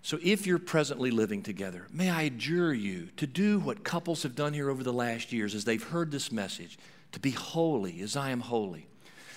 So, 0.03 0.21
if 0.23 0.47
you're 0.47 0.61
presently 0.61 1.11
living 1.11 1.43
together, 1.43 1.89
may 1.93 2.11
I 2.11 2.23
adjure 2.23 2.73
you 2.73 3.09
to 3.17 3.27
do 3.27 3.59
what 3.59 3.83
couples 3.83 4.23
have 4.23 4.37
done 4.37 4.53
here 4.53 4.71
over 4.71 4.85
the 4.85 4.93
last 4.93 5.33
years 5.33 5.57
as 5.57 5.65
they've 5.65 5.83
heard 5.83 6.13
this 6.13 6.31
message 6.31 6.79
to 7.11 7.19
be 7.19 7.33
holy 7.33 8.01
as 8.01 8.17
I 8.17 8.31
am 8.31 8.39
holy. 8.39 8.87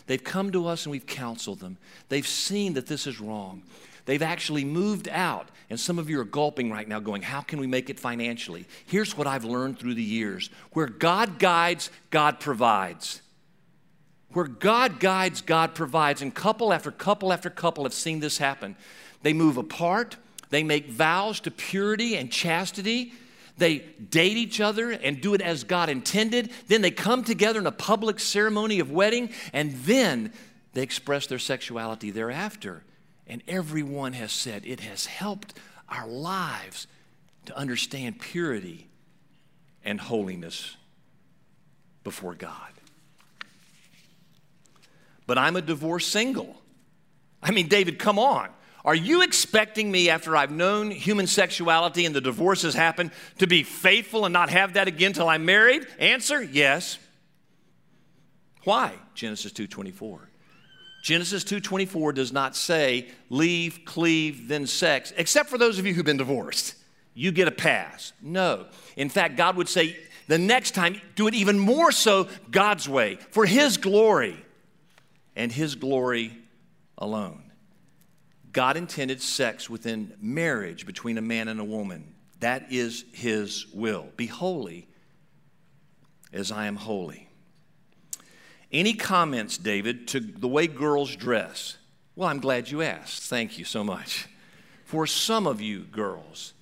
They've 0.06 0.24
come 0.24 0.52
to 0.52 0.68
us 0.68 0.86
and 0.86 0.92
we've 0.92 1.08
counseled 1.08 1.60
them. 1.60 1.80
They've 2.08 2.28
seen 2.28 2.76
that 2.76 2.86
this 2.86 3.08
is 3.08 3.20
wrong. 3.20 3.64
They've 4.06 4.22
actually 4.22 4.66
moved 4.66 5.10
out, 5.10 5.50
and 5.70 5.80
some 5.80 5.98
of 5.98 6.10
you 6.10 6.20
are 6.20 6.26
gulping 6.26 6.72
right 6.72 6.88
now, 6.88 7.00
going, 7.00 7.24
How 7.24 7.42
can 7.42 7.60
we 7.60 7.68
make 7.68 7.90
it 7.90 8.00
financially? 8.00 8.66
Here's 8.86 9.18
what 9.18 9.28
I've 9.28 9.44
learned 9.44 9.80
through 9.80 9.96
the 9.96 10.04
years 10.04 10.50
where 10.74 10.88
God 10.88 11.40
guides, 11.40 11.90
God 12.12 12.40
provides. 12.40 13.22
Where 14.30 14.48
God 14.48 15.00
guides, 15.00 15.42
God 15.42 15.74
provides. 15.76 16.22
And 16.22 16.34
couple 16.34 16.72
after 16.72 16.92
couple 16.92 17.34
after 17.34 17.50
couple 17.50 17.84
have 17.86 17.94
seen 17.94 18.20
this 18.20 18.38
happen. 18.38 18.76
They 19.24 19.34
move 19.34 19.58
apart, 19.58 20.18
They 20.52 20.64
make 20.64 20.88
vows 20.88 21.40
to 21.42 21.52
purity 21.52 22.16
and 22.16 22.32
chastity. 22.32 23.14
They 23.58 23.80
date 23.80 24.38
each 24.38 24.60
other 24.60 24.92
and 24.92 25.22
do 25.22 25.34
it 25.34 25.42
as 25.42 25.64
God 25.64 25.90
intended. 25.90 26.52
Then 26.68 26.82
they 26.82 26.92
come 26.92 27.24
together 27.24 27.60
in 27.60 27.66
a 27.66 27.72
public 27.72 28.20
ceremony 28.20 28.80
of 28.80 28.92
wedding, 28.92 29.30
and 29.54 29.74
then 29.86 30.34
they 30.74 30.84
express 30.84 31.26
their 31.26 31.40
sexuality 31.40 32.12
thereafter. 32.12 32.84
And 33.28 33.42
everyone 33.48 34.14
has 34.14 34.32
said 34.32 34.66
it 34.66 34.82
has 34.82 35.06
helped 35.06 35.54
our 35.90 36.08
lives 36.08 36.88
to 37.46 37.58
understand 37.58 38.20
purity 38.20 38.88
and 39.84 40.00
holiness 40.00 40.76
before 42.04 42.36
God. 42.36 42.72
But 45.28 45.38
I'm 45.38 45.56
a 45.56 45.62
divorced 45.62 46.10
single. 46.10 46.62
I 47.42 47.52
mean, 47.52 47.68
David, 47.68 48.00
come 48.00 48.20
on. 48.20 48.50
Are 48.84 48.96
you 48.96 49.24
expecting 49.24 49.92
me, 49.92 50.12
after 50.12 50.38
I've 50.38 50.52
known 50.52 50.92
human 50.92 51.26
sexuality 51.26 52.06
and 52.06 52.16
the 52.16 52.22
divorce 52.22 52.62
has 52.62 52.76
happened, 52.76 53.10
to 53.40 53.48
be 53.48 53.64
faithful 53.64 54.26
and 54.26 54.34
not 54.34 54.52
have 54.52 54.74
that 54.74 54.88
again 54.88 55.14
till 55.14 55.28
I'm 55.28 55.44
married? 55.46 55.88
Answer 55.98 56.44
yes. 56.44 57.00
Why? 58.64 58.94
Genesis 59.16 59.52
2:24. 59.52 60.20
Genesis 61.06 61.44
2:24 61.44 62.14
does 62.14 62.34
not 62.34 62.56
say 62.56 63.08
leave, 63.30 63.82
cleave, 63.86 64.48
then 64.48 64.66
sex, 64.66 65.14
except 65.18 65.52
for 65.52 65.60
those 65.60 65.78
of 65.78 65.86
you 65.86 65.94
who've 65.94 66.04
been 66.04 66.18
divorced. 66.18 66.74
You 67.14 67.32
get 67.32 67.48
a 67.48 67.52
pass. 67.52 68.12
No. 68.24 68.66
In 68.98 69.10
fact, 69.10 69.38
God 69.38 69.56
would 69.56 69.70
say 69.70 69.96
the 70.28 70.40
next 70.40 70.72
time 70.72 71.00
do 71.14 71.28
it 71.28 71.36
even 71.36 71.60
more 71.60 71.92
so 71.92 72.28
God's 72.50 72.90
way 72.90 73.20
for 73.30 73.46
his 73.46 73.78
glory 73.78 74.44
and 75.36 75.52
his 75.52 75.76
glory 75.76 76.36
alone. 76.98 77.52
God 78.52 78.76
intended 78.76 79.22
sex 79.22 79.70
within 79.70 80.12
marriage 80.20 80.88
between 80.88 81.20
a 81.20 81.22
man 81.22 81.50
and 81.50 81.60
a 81.60 81.64
woman. 81.64 82.16
That 82.40 82.72
is 82.72 83.06
his 83.14 83.68
will. 83.76 84.08
Be 84.18 84.26
holy 84.26 84.88
as 86.34 86.52
I 86.52 86.66
am 86.66 86.78
holy. 86.78 87.25
Any 88.72 88.94
comments, 88.94 89.58
David, 89.58 90.08
to 90.10 90.20
the 90.20 90.48
way 90.48 90.68
girls 90.68 91.16
dress? 91.16 91.78
Well, 92.16 92.30
I'm 92.30 92.40
glad 92.40 92.70
you 92.70 92.82
asked. 92.82 93.24
Thank 93.24 93.58
you 93.58 93.66
so 93.66 93.84
much. 93.84 94.28
For 94.86 95.08
some 95.08 95.48
of 95.48 95.62
you 95.62 95.82
girls, 95.82 96.54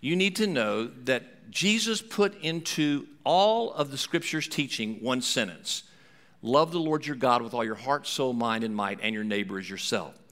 you 0.00 0.16
need 0.16 0.36
to 0.36 0.46
know 0.46 0.86
that 1.04 1.50
Jesus 1.50 2.00
put 2.00 2.40
into 2.42 3.06
all 3.24 3.72
of 3.72 3.90
the 3.90 3.98
scriptures 3.98 4.48
teaching 4.48 4.98
one 5.00 5.22
sentence 5.22 5.84
Love 6.44 6.72
the 6.72 6.80
Lord 6.80 7.06
your 7.06 7.14
God 7.14 7.40
with 7.40 7.54
all 7.54 7.64
your 7.64 7.76
heart, 7.76 8.04
soul, 8.04 8.32
mind, 8.32 8.64
and 8.64 8.74
might, 8.74 8.98
and 9.00 9.14
your 9.14 9.22
neighbor 9.22 9.60
as 9.60 9.70
yourself 9.70 10.22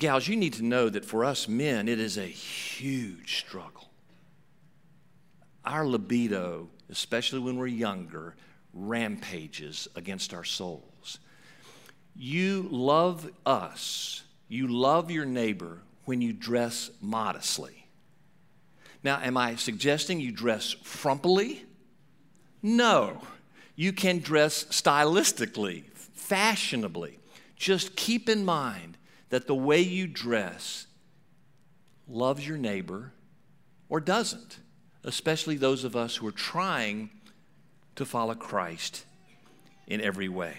gals, 0.00 0.26
you 0.26 0.34
need 0.34 0.54
to 0.54 0.64
know 0.64 0.88
that 0.88 1.04
for 1.04 1.24
us 1.24 1.46
men, 1.46 1.86
it 1.86 2.00
is 2.00 2.16
a 2.18 2.24
huge 2.24 3.38
struggle. 3.38 3.88
Our 5.64 5.86
libido, 5.86 6.68
especially 6.88 7.38
when 7.38 7.56
we're 7.56 7.68
younger, 7.68 8.34
rampages 8.72 9.88
against 9.96 10.34
our 10.34 10.44
souls. 10.44 11.18
You 12.14 12.68
love 12.70 13.30
us, 13.46 14.22
you 14.48 14.68
love 14.68 15.10
your 15.10 15.24
neighbor 15.24 15.80
when 16.04 16.20
you 16.20 16.32
dress 16.32 16.90
modestly. 17.00 17.86
Now, 19.02 19.20
am 19.22 19.36
I 19.36 19.56
suggesting 19.56 20.20
you 20.20 20.32
dress 20.32 20.74
frumpily? 20.74 21.60
No. 22.62 23.22
You 23.76 23.92
can 23.92 24.18
dress 24.18 24.64
stylistically, 24.64 25.84
fashionably. 25.94 27.18
Just 27.56 27.96
keep 27.96 28.28
in 28.28 28.44
mind 28.44 28.98
that 29.30 29.46
the 29.46 29.54
way 29.54 29.80
you 29.80 30.06
dress 30.06 30.86
loves 32.06 32.46
your 32.46 32.58
neighbor 32.58 33.12
or 33.88 34.00
doesn't, 34.00 34.58
especially 35.04 35.56
those 35.56 35.84
of 35.84 35.96
us 35.96 36.16
who 36.16 36.26
are 36.26 36.32
trying 36.32 37.10
to 37.96 38.04
follow 38.04 38.34
Christ 38.34 39.04
in 39.86 40.00
every 40.00 40.28
way. 40.28 40.54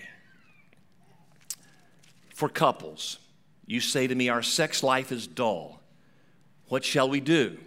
For 2.34 2.50
couples, 2.50 3.18
you 3.66 3.80
say 3.80 4.08
to 4.08 4.16
me, 4.16 4.30
Our 4.30 4.42
sex 4.42 4.84
life 4.84 5.12
is 5.12 5.28
dull. 5.28 5.82
What 6.68 6.84
shall 6.84 7.10
we 7.10 7.20
do? 7.20 7.58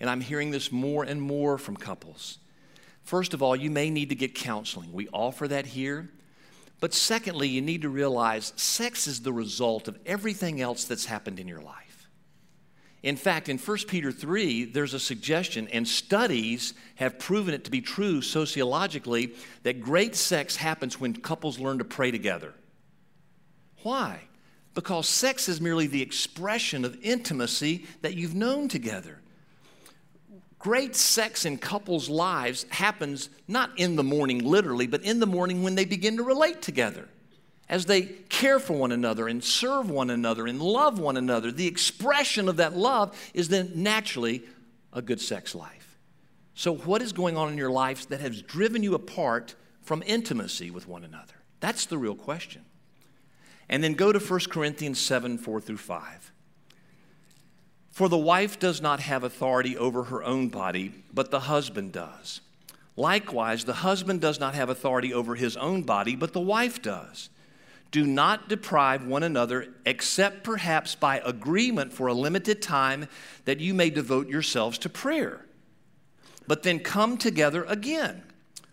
And 0.00 0.08
I'm 0.08 0.20
hearing 0.20 0.50
this 0.50 0.72
more 0.72 1.04
and 1.04 1.20
more 1.20 1.58
from 1.58 1.76
couples. 1.76 2.38
First 3.02 3.34
of 3.34 3.42
all, 3.42 3.56
you 3.56 3.70
may 3.70 3.90
need 3.90 4.08
to 4.10 4.14
get 4.14 4.34
counseling. 4.34 4.92
We 4.92 5.08
offer 5.12 5.48
that 5.48 5.66
here. 5.66 6.08
But 6.80 6.94
secondly, 6.94 7.48
you 7.48 7.60
need 7.60 7.82
to 7.82 7.88
realize 7.88 8.52
sex 8.56 9.06
is 9.06 9.20
the 9.20 9.32
result 9.32 9.88
of 9.88 9.98
everything 10.06 10.60
else 10.60 10.84
that's 10.84 11.04
happened 11.04 11.38
in 11.38 11.46
your 11.46 11.60
life. 11.60 11.89
In 13.02 13.16
fact, 13.16 13.48
in 13.48 13.58
1 13.58 13.78
Peter 13.88 14.12
3, 14.12 14.64
there's 14.66 14.94
a 14.94 15.00
suggestion, 15.00 15.68
and 15.68 15.88
studies 15.88 16.74
have 16.96 17.18
proven 17.18 17.54
it 17.54 17.64
to 17.64 17.70
be 17.70 17.80
true 17.80 18.20
sociologically, 18.20 19.34
that 19.62 19.80
great 19.80 20.14
sex 20.14 20.56
happens 20.56 21.00
when 21.00 21.14
couples 21.14 21.58
learn 21.58 21.78
to 21.78 21.84
pray 21.84 22.10
together. 22.10 22.52
Why? 23.82 24.20
Because 24.74 25.08
sex 25.08 25.48
is 25.48 25.60
merely 25.60 25.86
the 25.86 26.02
expression 26.02 26.84
of 26.84 26.98
intimacy 27.02 27.86
that 28.02 28.14
you've 28.14 28.34
known 28.34 28.68
together 28.68 29.20
great 30.60 30.94
sex 30.94 31.46
in 31.46 31.58
couples' 31.58 32.08
lives 32.08 32.66
happens 32.68 33.30
not 33.48 33.76
in 33.76 33.96
the 33.96 34.04
morning, 34.04 34.38
literally, 34.44 34.86
but 34.86 35.02
in 35.02 35.18
the 35.18 35.26
morning 35.26 35.64
when 35.64 35.74
they 35.74 35.86
begin 35.86 36.18
to 36.18 36.22
relate 36.22 36.62
together. 36.62 37.08
As 37.70 37.86
they 37.86 38.02
care 38.02 38.58
for 38.58 38.72
one 38.72 38.90
another 38.90 39.28
and 39.28 39.44
serve 39.44 39.88
one 39.88 40.10
another 40.10 40.48
and 40.48 40.60
love 40.60 40.98
one 40.98 41.16
another, 41.16 41.52
the 41.52 41.68
expression 41.68 42.48
of 42.48 42.56
that 42.56 42.76
love 42.76 43.16
is 43.32 43.48
then 43.48 43.70
naturally 43.76 44.42
a 44.92 45.00
good 45.00 45.20
sex 45.20 45.54
life. 45.54 45.96
So, 46.54 46.74
what 46.74 47.00
is 47.00 47.12
going 47.12 47.36
on 47.36 47.52
in 47.52 47.56
your 47.56 47.70
life 47.70 48.08
that 48.08 48.20
has 48.20 48.42
driven 48.42 48.82
you 48.82 48.94
apart 48.94 49.54
from 49.82 50.02
intimacy 50.04 50.72
with 50.72 50.88
one 50.88 51.04
another? 51.04 51.34
That's 51.60 51.86
the 51.86 51.96
real 51.96 52.16
question. 52.16 52.64
And 53.68 53.84
then 53.84 53.94
go 53.94 54.12
to 54.12 54.18
1 54.18 54.40
Corinthians 54.50 54.98
7 54.98 55.38
4 55.38 55.60
through 55.60 55.76
5. 55.76 56.32
For 57.92 58.08
the 58.08 58.18
wife 58.18 58.58
does 58.58 58.82
not 58.82 58.98
have 58.98 59.22
authority 59.22 59.76
over 59.76 60.04
her 60.04 60.24
own 60.24 60.48
body, 60.48 60.92
but 61.14 61.30
the 61.30 61.40
husband 61.40 61.92
does. 61.92 62.40
Likewise, 62.96 63.64
the 63.64 63.74
husband 63.74 64.20
does 64.20 64.40
not 64.40 64.56
have 64.56 64.68
authority 64.68 65.14
over 65.14 65.36
his 65.36 65.56
own 65.56 65.82
body, 65.82 66.16
but 66.16 66.32
the 66.32 66.40
wife 66.40 66.82
does. 66.82 67.30
Do 67.90 68.06
not 68.06 68.48
deprive 68.48 69.04
one 69.04 69.22
another, 69.22 69.68
except 69.84 70.44
perhaps 70.44 70.94
by 70.94 71.20
agreement 71.24 71.92
for 71.92 72.06
a 72.06 72.14
limited 72.14 72.62
time, 72.62 73.08
that 73.44 73.58
you 73.58 73.74
may 73.74 73.90
devote 73.90 74.28
yourselves 74.28 74.78
to 74.78 74.88
prayer. 74.88 75.44
But 76.46 76.62
then 76.62 76.78
come 76.78 77.16
together 77.16 77.64
again, 77.64 78.22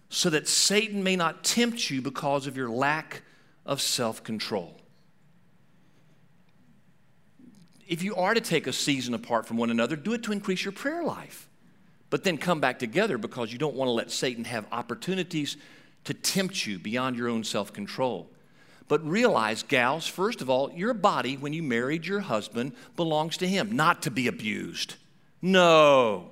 so 0.10 0.30
that 0.30 0.48
Satan 0.48 1.04
may 1.04 1.16
not 1.16 1.44
tempt 1.44 1.90
you 1.90 2.02
because 2.02 2.48
of 2.48 2.56
your 2.56 2.70
lack 2.70 3.24
of 3.66 3.82
self 3.82 4.24
control 4.24 4.80
if 7.88 8.04
you 8.04 8.16
are 8.16 8.34
to 8.34 8.42
take 8.42 8.68
a 8.68 8.74
season 8.74 9.14
apart 9.14 9.46
from 9.46 9.58
one 9.58 9.70
another, 9.70 9.96
do 9.96 10.14
it 10.14 10.24
to 10.24 10.32
increase 10.32 10.64
your 10.64 10.74
prayer 10.74 11.04
life. 11.04 11.48
But 12.10 12.24
then 12.24 12.38
come 12.38 12.60
back 12.60 12.80
together 12.80 13.18
because 13.18 13.52
you 13.52 13.58
don't 13.58 13.76
want 13.76 13.88
to 13.88 13.94
let 13.94 14.12
Satan 14.12 14.44
have 14.44 14.66
opportunities 14.72 15.58
to 16.04 16.14
tempt 16.14 16.66
you 16.66 16.80
beyond 16.80 17.16
your 17.16 17.28
own 17.30 17.44
self 17.44 17.74
control. 17.74 18.30
But 18.88 19.06
realize, 19.06 19.64
gals, 19.64 20.08
first 20.08 20.42
of 20.42 20.50
all, 20.50 20.72
your 20.72 20.94
body, 20.94 21.36
when 21.36 21.54
you 21.54 21.62
married 21.62 22.06
your 22.06 22.22
husband, 22.22 22.74
belongs 22.96 23.38
to 23.38 23.48
him, 23.48 23.76
not 23.76 24.02
to 24.04 24.12
be 24.12 24.28
abused. 24.28 24.96
No. 25.42 26.32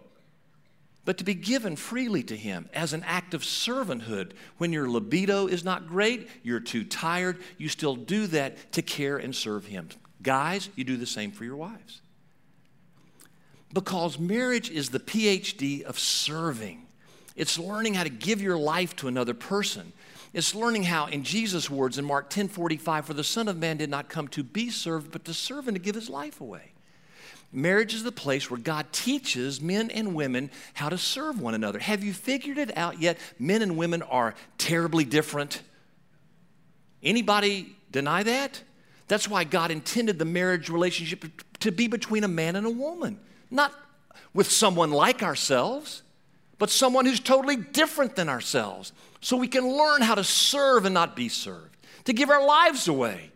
But 1.04 1.18
to 1.18 1.24
be 1.24 1.34
given 1.34 1.76
freely 1.76 2.24
to 2.24 2.36
him 2.36 2.70
as 2.74 2.94
an 2.94 3.04
act 3.04 3.34
of 3.34 3.44
servanthood. 3.44 4.32
When 4.58 4.72
your 4.72 4.90
libido 4.90 5.48
is 5.48 5.64
not 5.64 5.88
great, 5.88 6.30
you're 6.44 6.62
too 6.62 6.84
tired, 6.84 7.38
you 7.58 7.70
still 7.70 7.96
do 7.96 8.26
that 8.28 8.72
to 8.72 8.82
care 8.82 9.18
and 9.18 9.36
serve 9.36 9.66
him. 9.66 9.90
Guys, 10.24 10.70
you 10.76 10.84
do 10.84 10.98
the 10.98 11.06
same 11.06 11.32
for 11.32 11.44
your 11.44 11.58
wives. 11.58 12.02
Because 13.74 14.18
marriage 14.18 14.72
is 14.72 14.90
the 14.90 15.00
PhD 15.00 15.84
of 15.84 16.00
serving. 16.00 16.84
It's 17.36 17.60
learning 17.60 17.96
how 17.96 18.04
to 18.04 18.10
give 18.10 18.42
your 18.42 18.58
life 18.58 18.96
to 18.98 19.10
another 19.10 19.34
person. 19.34 19.92
It's 20.36 20.54
learning 20.54 20.84
how, 20.84 21.06
in 21.06 21.24
Jesus' 21.24 21.70
words 21.70 21.98
in 21.98 22.04
Mark 22.04 22.30
10 22.30 22.50
45, 22.50 23.06
for 23.06 23.14
the 23.14 23.24
Son 23.24 23.48
of 23.48 23.56
Man 23.58 23.78
did 23.78 23.90
not 23.90 24.10
come 24.10 24.28
to 24.28 24.44
be 24.44 24.70
served, 24.70 25.10
but 25.10 25.24
to 25.26 25.34
serve 25.34 25.70
and 25.70 25.76
to 25.76 25.82
give 25.82 25.96
his 25.96 26.10
life 26.10 26.42
away. 26.42 26.74
Marriage 27.54 27.94
is 27.94 28.04
the 28.04 28.12
place 28.12 28.52
where 28.52 28.60
God 28.60 28.86
teaches 28.92 29.62
men 29.62 29.90
and 29.90 30.14
women 30.14 30.52
how 30.74 30.90
to 30.90 30.98
serve 30.98 31.40
one 31.40 31.54
another. 31.54 31.80
Have 31.80 32.04
you 32.04 32.12
figured 32.12 32.58
it 32.58 32.78
out 32.78 33.00
yet? 33.00 33.18
Men 33.40 33.62
and 33.62 33.78
women 33.78 34.02
are 34.02 34.36
terribly 34.58 35.06
different. 35.06 35.62
Anybody 37.02 37.74
deny 37.90 38.24
that? 38.24 38.62
That's 39.08 39.30
why 39.30 39.46
God 39.46 39.72
intended 39.72 40.20
the 40.20 40.26
marriage 40.26 40.68
relationship 40.68 41.24
to 41.62 41.72
be 41.72 41.88
between 41.88 42.26
a 42.26 42.28
man 42.28 42.58
and 42.58 42.68
a 42.68 42.72
woman, 42.72 43.22
not 43.50 43.74
with 44.34 44.52
someone 44.52 44.92
like 44.92 45.24
ourselves, 45.24 46.04
but 46.58 46.70
someone 46.70 47.06
who's 47.06 47.20
totally 47.20 47.58
different 47.58 48.16
than 48.16 48.30
ourselves. 48.30 48.94
So 49.22 49.38
we 49.38 49.48
can 49.48 49.68
learn 49.68 50.02
how 50.02 50.16
to 50.16 50.24
serve 50.24 50.86
and 50.86 50.94
not 50.94 51.16
be 51.16 51.30
served, 51.30 51.78
to 52.06 52.14
give 52.14 52.30
our 52.30 52.46
lives 52.46 52.88
away. 52.88 53.32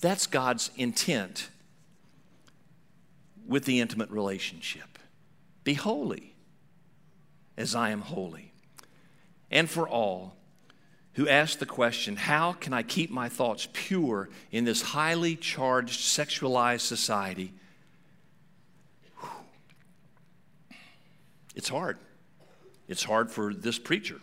That's 0.00 0.26
God's 0.26 0.70
intent. 0.76 1.50
with 3.46 3.66
the 3.66 3.80
intimate 3.80 4.10
relationship. 4.10 4.98
Be 5.64 5.74
holy 5.74 6.34
as 7.56 7.74
I 7.74 7.90
am 7.90 8.00
holy. 8.00 8.52
And 9.50 9.68
for 9.68 9.88
all 9.88 10.36
who 11.14 11.28
ask 11.28 11.58
the 11.58 11.66
question, 11.66 12.16
How 12.16 12.52
can 12.54 12.72
I 12.72 12.82
keep 12.82 13.10
my 13.10 13.28
thoughts 13.28 13.68
pure 13.72 14.28
in 14.50 14.64
this 14.64 14.82
highly 14.82 15.36
charged, 15.36 16.00
sexualized 16.00 16.80
society? 16.80 17.52
It's 21.54 21.68
hard. 21.68 21.98
It's 22.88 23.02
hard 23.02 23.30
for 23.30 23.54
this 23.54 23.78
preacher, 23.78 24.20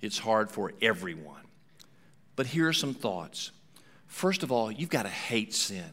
it's 0.00 0.18
hard 0.18 0.50
for 0.50 0.72
everyone. 0.80 1.42
But 2.34 2.46
here 2.46 2.68
are 2.68 2.72
some 2.72 2.94
thoughts. 2.94 3.50
First 4.06 4.42
of 4.42 4.50
all, 4.50 4.70
you've 4.70 4.90
got 4.90 5.02
to 5.02 5.08
hate 5.08 5.54
sin. 5.54 5.90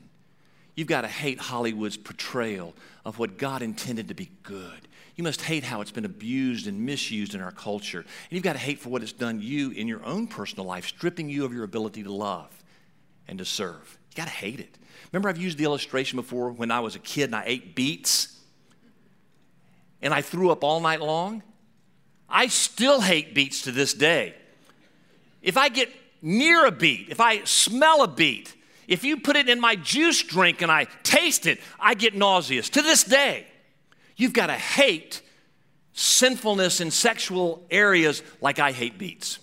You've 0.76 0.88
got 0.88 1.02
to 1.02 1.08
hate 1.08 1.40
Hollywood's 1.40 1.98
portrayal 1.98 2.74
of 3.04 3.20
what 3.20 3.38
God 3.38 3.62
intended 3.62 4.08
to 4.08 4.14
be 4.14 4.32
good. 4.44 4.88
You 5.18 5.24
must 5.24 5.42
hate 5.42 5.66
how 5.66 5.82
it's 5.82 5.92
been 5.92 6.06
abused 6.06 6.68
and 6.68 6.86
misused 6.86 7.36
in 7.36 7.42
our 7.42 7.52
culture. 7.52 8.00
And 8.00 8.08
you've 8.30 8.44
got 8.44 8.54
to 8.54 8.60
hate 8.60 8.80
for 8.80 8.88
what 8.88 9.04
it's 9.04 9.12
done 9.12 9.42
you 9.42 9.72
in 9.72 9.90
your 9.90 10.04
own 10.06 10.28
personal 10.28 10.66
life, 10.66 10.88
stripping 10.88 11.30
you 11.30 11.44
of 11.44 11.54
your 11.54 11.66
ability 11.66 12.04
to 12.04 12.14
love 12.14 12.64
and 13.28 13.38
to 13.40 13.46
serve. 13.46 13.98
You 14.12 14.16
got 14.16 14.30
to 14.30 14.34
hate 14.34 14.62
it. 14.62 14.78
Remember, 15.12 15.28
I've 15.28 15.38
used 15.38 15.58
the 15.58 15.66
illustration 15.66 16.16
before 16.16 16.52
when 16.52 16.72
I 16.72 16.80
was 16.80 16.96
a 16.96 17.00
kid 17.00 17.26
and 17.26 17.36
I 17.36 17.44
ate 17.46 17.76
beets 17.76 18.39
and 20.02 20.14
I 20.14 20.22
threw 20.22 20.52
up 20.52 20.64
all 20.64 20.80
night 20.80 21.02
long. 21.02 21.44
I 22.30 22.48
still 22.48 23.02
hate 23.02 23.34
beets 23.34 23.64
to 23.64 23.72
this 23.72 23.94
day. 23.94 24.36
If 25.42 25.58
I 25.58 25.70
get 25.70 25.90
near 26.22 26.66
a 26.66 26.72
beet, 26.72 27.08
if 27.10 27.20
I 27.20 27.44
smell 27.44 28.04
a 28.04 28.08
beet, 28.08 28.56
if 28.88 29.04
you 29.04 29.18
put 29.18 29.36
it 29.36 29.50
in 29.50 29.60
my 29.60 29.76
juice 29.76 30.24
drink 30.24 30.62
and 30.62 30.72
I 30.72 30.86
taste 31.04 31.46
it, 31.46 31.60
I 31.80 31.94
get 31.94 32.16
nauseous 32.16 32.70
to 32.70 32.82
this 32.82 33.04
day. 33.04 33.46
You've 34.16 34.34
got 34.34 34.48
to 34.48 34.54
hate 34.54 35.22
sinfulness 35.94 36.82
in 36.82 36.92
sexual 36.92 37.66
areas 37.70 38.24
like 38.42 38.60
I 38.60 38.72
hate 38.72 38.98
beets. 38.98 39.40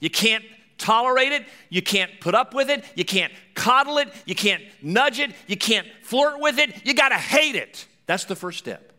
You 0.00 0.10
can't 0.10 0.44
tolerate 0.78 1.32
it, 1.32 1.44
you 1.70 1.82
can't 1.82 2.10
put 2.20 2.34
up 2.34 2.54
with 2.54 2.68
it, 2.70 2.84
you 2.94 3.04
can't 3.04 3.32
coddle 3.54 3.98
it, 3.98 4.08
you 4.26 4.34
can't 4.34 4.62
nudge 4.82 5.18
it, 5.18 5.30
you 5.46 5.56
can't 5.56 5.86
flirt 6.02 6.40
with 6.40 6.58
it, 6.58 6.84
you 6.84 6.94
got 6.94 7.10
to 7.10 7.16
hate 7.16 7.54
it. 7.54 7.86
That's 8.06 8.24
the 8.24 8.36
first 8.36 8.58
step. 8.58 8.93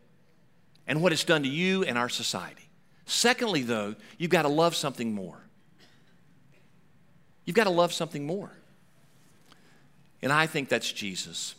And 0.86 1.02
what 1.02 1.12
it's 1.12 1.24
done 1.24 1.42
to 1.42 1.48
you 1.48 1.82
and 1.84 1.98
our 1.98 2.08
society. 2.08 2.68
Secondly, 3.06 3.62
though, 3.62 3.94
you've 4.18 4.30
got 4.30 4.42
to 4.42 4.48
love 4.48 4.74
something 4.74 5.12
more. 5.12 5.40
You've 7.44 7.56
got 7.56 7.64
to 7.64 7.70
love 7.70 7.92
something 7.92 8.26
more. 8.26 8.50
And 10.22 10.32
I 10.32 10.46
think 10.46 10.68
that's 10.68 10.90
Jesus. 10.90 11.54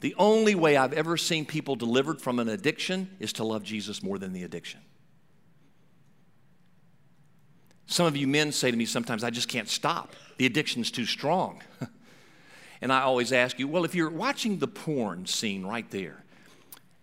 The 0.00 0.14
only 0.18 0.54
way 0.54 0.76
I've 0.76 0.92
ever 0.92 1.16
seen 1.16 1.44
people 1.44 1.76
delivered 1.76 2.20
from 2.20 2.38
an 2.38 2.48
addiction 2.48 3.10
is 3.18 3.32
to 3.34 3.44
love 3.44 3.62
Jesus 3.62 4.02
more 4.02 4.18
than 4.18 4.32
the 4.32 4.44
addiction. 4.44 4.80
Some 7.86 8.06
of 8.06 8.16
you 8.16 8.26
men 8.28 8.52
say 8.52 8.70
to 8.70 8.76
me 8.76 8.86
sometimes, 8.86 9.24
I 9.24 9.30
just 9.30 9.48
can't 9.48 9.68
stop. 9.68 10.14
The 10.38 10.46
addiction's 10.46 10.90
too 10.90 11.06
strong. 11.06 11.62
and 12.80 12.92
I 12.92 13.00
always 13.00 13.32
ask 13.32 13.58
you, 13.58 13.66
well, 13.68 13.84
if 13.84 13.94
you're 13.94 14.10
watching 14.10 14.58
the 14.58 14.68
porn 14.68 15.26
scene 15.26 15.66
right 15.66 15.90
there, 15.90 16.24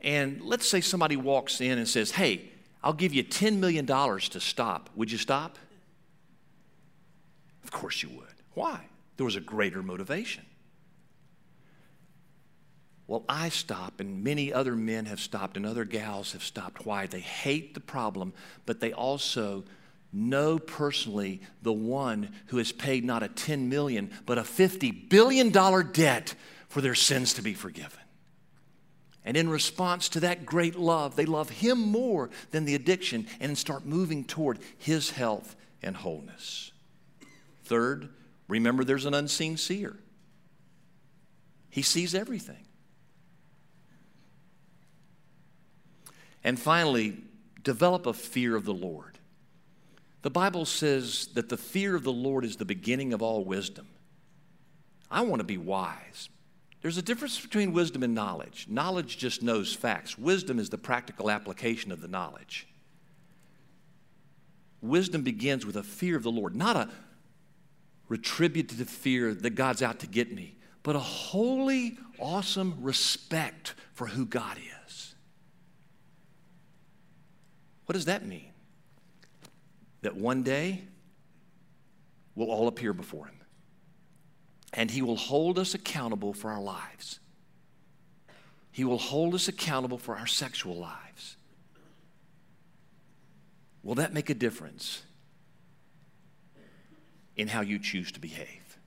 and 0.01 0.41
let's 0.41 0.67
say 0.67 0.81
somebody 0.81 1.15
walks 1.15 1.61
in 1.61 1.77
and 1.77 1.87
says, 1.87 2.11
hey, 2.11 2.49
I'll 2.83 2.93
give 2.93 3.13
you 3.13 3.23
$10 3.23 3.57
million 3.57 3.85
to 3.85 4.39
stop, 4.39 4.89
would 4.95 5.11
you 5.11 5.17
stop? 5.17 5.57
Of 7.63 7.71
course 7.71 8.01
you 8.03 8.09
would. 8.09 8.27
Why? 8.53 8.85
There 9.17 9.25
was 9.25 9.35
a 9.35 9.41
greater 9.41 9.81
motivation. 9.83 10.45
Well, 13.07 13.23
I 13.27 13.49
stop, 13.49 13.99
and 13.99 14.23
many 14.23 14.51
other 14.51 14.75
men 14.75 15.05
have 15.05 15.19
stopped, 15.19 15.57
and 15.57 15.65
other 15.65 15.85
gals 15.85 16.33
have 16.33 16.43
stopped. 16.43 16.85
Why? 16.85 17.07
They 17.07 17.21
hate 17.21 17.73
the 17.73 17.79
problem, 17.79 18.33
but 18.65 18.79
they 18.79 18.91
also 18.91 19.63
know 20.11 20.59
personally 20.59 21.41
the 21.61 21.73
one 21.73 22.33
who 22.47 22.57
has 22.57 22.71
paid 22.71 23.05
not 23.05 23.23
a 23.23 23.27
10 23.29 23.69
million, 23.69 24.11
but 24.25 24.37
a 24.37 24.43
50 24.43 24.91
billion 24.91 25.49
dollar 25.51 25.83
debt 25.83 26.35
for 26.67 26.81
their 26.81 26.95
sins 26.95 27.33
to 27.35 27.41
be 27.41 27.53
forgiven. 27.53 27.99
And 29.27 29.35
in 29.35 29.49
response 29.49 30.07
to 30.09 30.21
that 30.21 30.45
great 30.45 30.77
love, 30.77 31.17
they 31.17 31.25
love 31.25 31.49
him 31.49 31.79
more 31.79 32.29
than 32.51 32.63
the 32.63 32.75
addiction 32.75 33.27
and 33.41 33.57
start 33.57 33.85
moving 33.85 34.23
toward 34.23 34.57
his 34.77 35.09
health 35.09 35.53
and 35.83 35.97
wholeness. 35.97 36.71
Third, 37.65 38.07
remember 38.47 38.85
there's 38.85 39.03
an 39.03 39.13
unseen 39.13 39.57
seer. 39.57 39.97
He 41.69 41.81
sees 41.81 42.15
everything. 42.15 42.63
And 46.41 46.57
finally, 46.57 47.17
develop 47.65 48.05
a 48.05 48.13
fear 48.13 48.55
of 48.55 48.63
the 48.63 48.73
Lord. 48.73 49.19
The 50.21 50.29
Bible 50.29 50.63
says 50.63 51.27
that 51.33 51.49
the 51.49 51.57
fear 51.57 51.97
of 51.97 52.05
the 52.05 52.13
Lord 52.13 52.45
is 52.45 52.55
the 52.55 52.63
beginning 52.63 53.11
of 53.11 53.21
all 53.21 53.43
wisdom. 53.43 53.89
I 55.11 55.19
want 55.23 55.41
to 55.41 55.45
be 55.45 55.57
wise. 55.57 56.29
There's 56.87 56.97
a 56.97 57.01
difference 57.01 57.37
between 57.37 57.73
wisdom 57.73 58.01
and 58.01 58.15
knowledge. 58.15 58.65
Knowledge 58.69 59.17
just 59.17 59.43
knows 59.43 59.73
facts, 59.73 60.17
wisdom 60.17 60.57
is 60.57 60.69
the 60.69 60.77
practical 60.77 61.29
application 61.29 61.91
of 61.91 61.99
the 61.99 62.07
knowledge. 62.07 62.65
Wisdom 64.81 65.21
begins 65.21 65.65
with 65.65 65.75
a 65.75 65.83
fear 65.83 66.15
of 66.15 66.23
the 66.23 66.31
Lord, 66.31 66.55
not 66.55 66.77
a 66.77 66.89
retributive 68.07 68.89
fear 68.89 69.33
that 69.33 69.49
God's 69.49 69.83
out 69.83 69.99
to 69.99 70.07
get 70.07 70.33
me, 70.33 70.55
but 70.81 70.95
a 70.95 70.99
holy, 70.99 71.97
awesome 72.19 72.77
respect 72.79 73.73
for 73.91 74.07
who 74.07 74.25
God 74.25 74.57
is. 74.85 75.13
What 77.85 77.95
does 77.95 78.05
that 78.05 78.25
mean? 78.25 78.53
That 80.03 80.15
one 80.15 80.41
day 80.41 80.83
we'll 82.33 82.49
all 82.49 82.69
appear 82.69 82.93
before 82.93 83.25
Him 83.25 83.36
and 84.73 84.91
He 84.91 85.01
will 85.01 85.15
hold 85.15 85.57
us 85.57 85.73
accountable 85.73 86.33
for 86.33 86.51
our 86.51 86.61
lives. 86.61 87.19
He 88.71 88.83
will 88.83 88.97
hold 88.97 89.33
us 89.33 89.47
accountable 89.47 89.97
for 89.97 90.15
our 90.17 90.27
sexual 90.27 90.75
lives. 90.75 91.35
Will 93.81 93.95
that 93.95 94.13
make 94.13 94.29
a 94.29 94.33
difference 94.33 95.01
in 97.35 97.47
how 97.47 97.61
you 97.61 97.79
choose 97.79 98.11
to 98.11 98.19
behave? 98.19 98.77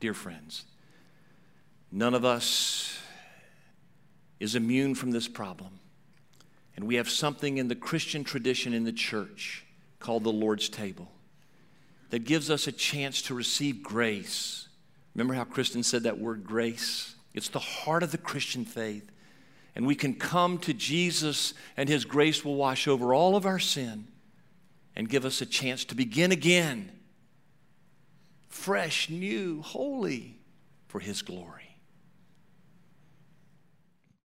Dear 0.00 0.14
friends, 0.14 0.64
none 1.90 2.14
of 2.14 2.24
us 2.24 2.98
is 4.38 4.54
immune 4.54 4.94
from 4.94 5.10
this 5.10 5.26
problem. 5.26 5.80
And 6.76 6.86
we 6.86 6.94
have 6.94 7.10
something 7.10 7.58
in 7.58 7.66
the 7.66 7.74
Christian 7.74 8.22
tradition 8.22 8.72
in 8.72 8.84
the 8.84 8.92
church 8.92 9.64
called 9.98 10.22
the 10.22 10.32
Lord's 10.32 10.68
table 10.68 11.10
that 12.10 12.20
gives 12.20 12.50
us 12.50 12.66
a 12.66 12.72
chance 12.72 13.22
to 13.22 13.34
receive 13.34 13.82
grace. 13.82 14.68
Remember 15.14 15.34
how 15.34 15.44
Kristen 15.44 15.82
said 15.82 16.04
that 16.04 16.18
word 16.18 16.44
grace? 16.44 17.14
It's 17.34 17.48
the 17.48 17.58
heart 17.58 18.02
of 18.02 18.12
the 18.12 18.18
Christian 18.18 18.64
faith. 18.64 19.10
And 19.74 19.86
we 19.86 19.94
can 19.94 20.14
come 20.14 20.58
to 20.58 20.74
Jesus, 20.74 21.54
and 21.76 21.88
His 21.88 22.04
grace 22.04 22.44
will 22.44 22.56
wash 22.56 22.88
over 22.88 23.14
all 23.14 23.36
of 23.36 23.46
our 23.46 23.58
sin 23.58 24.08
and 24.96 25.08
give 25.08 25.24
us 25.24 25.40
a 25.40 25.46
chance 25.46 25.84
to 25.86 25.94
begin 25.94 26.32
again, 26.32 26.90
fresh, 28.48 29.08
new, 29.08 29.62
holy, 29.62 30.38
for 30.88 30.98
His 30.98 31.22
glory. 31.22 31.57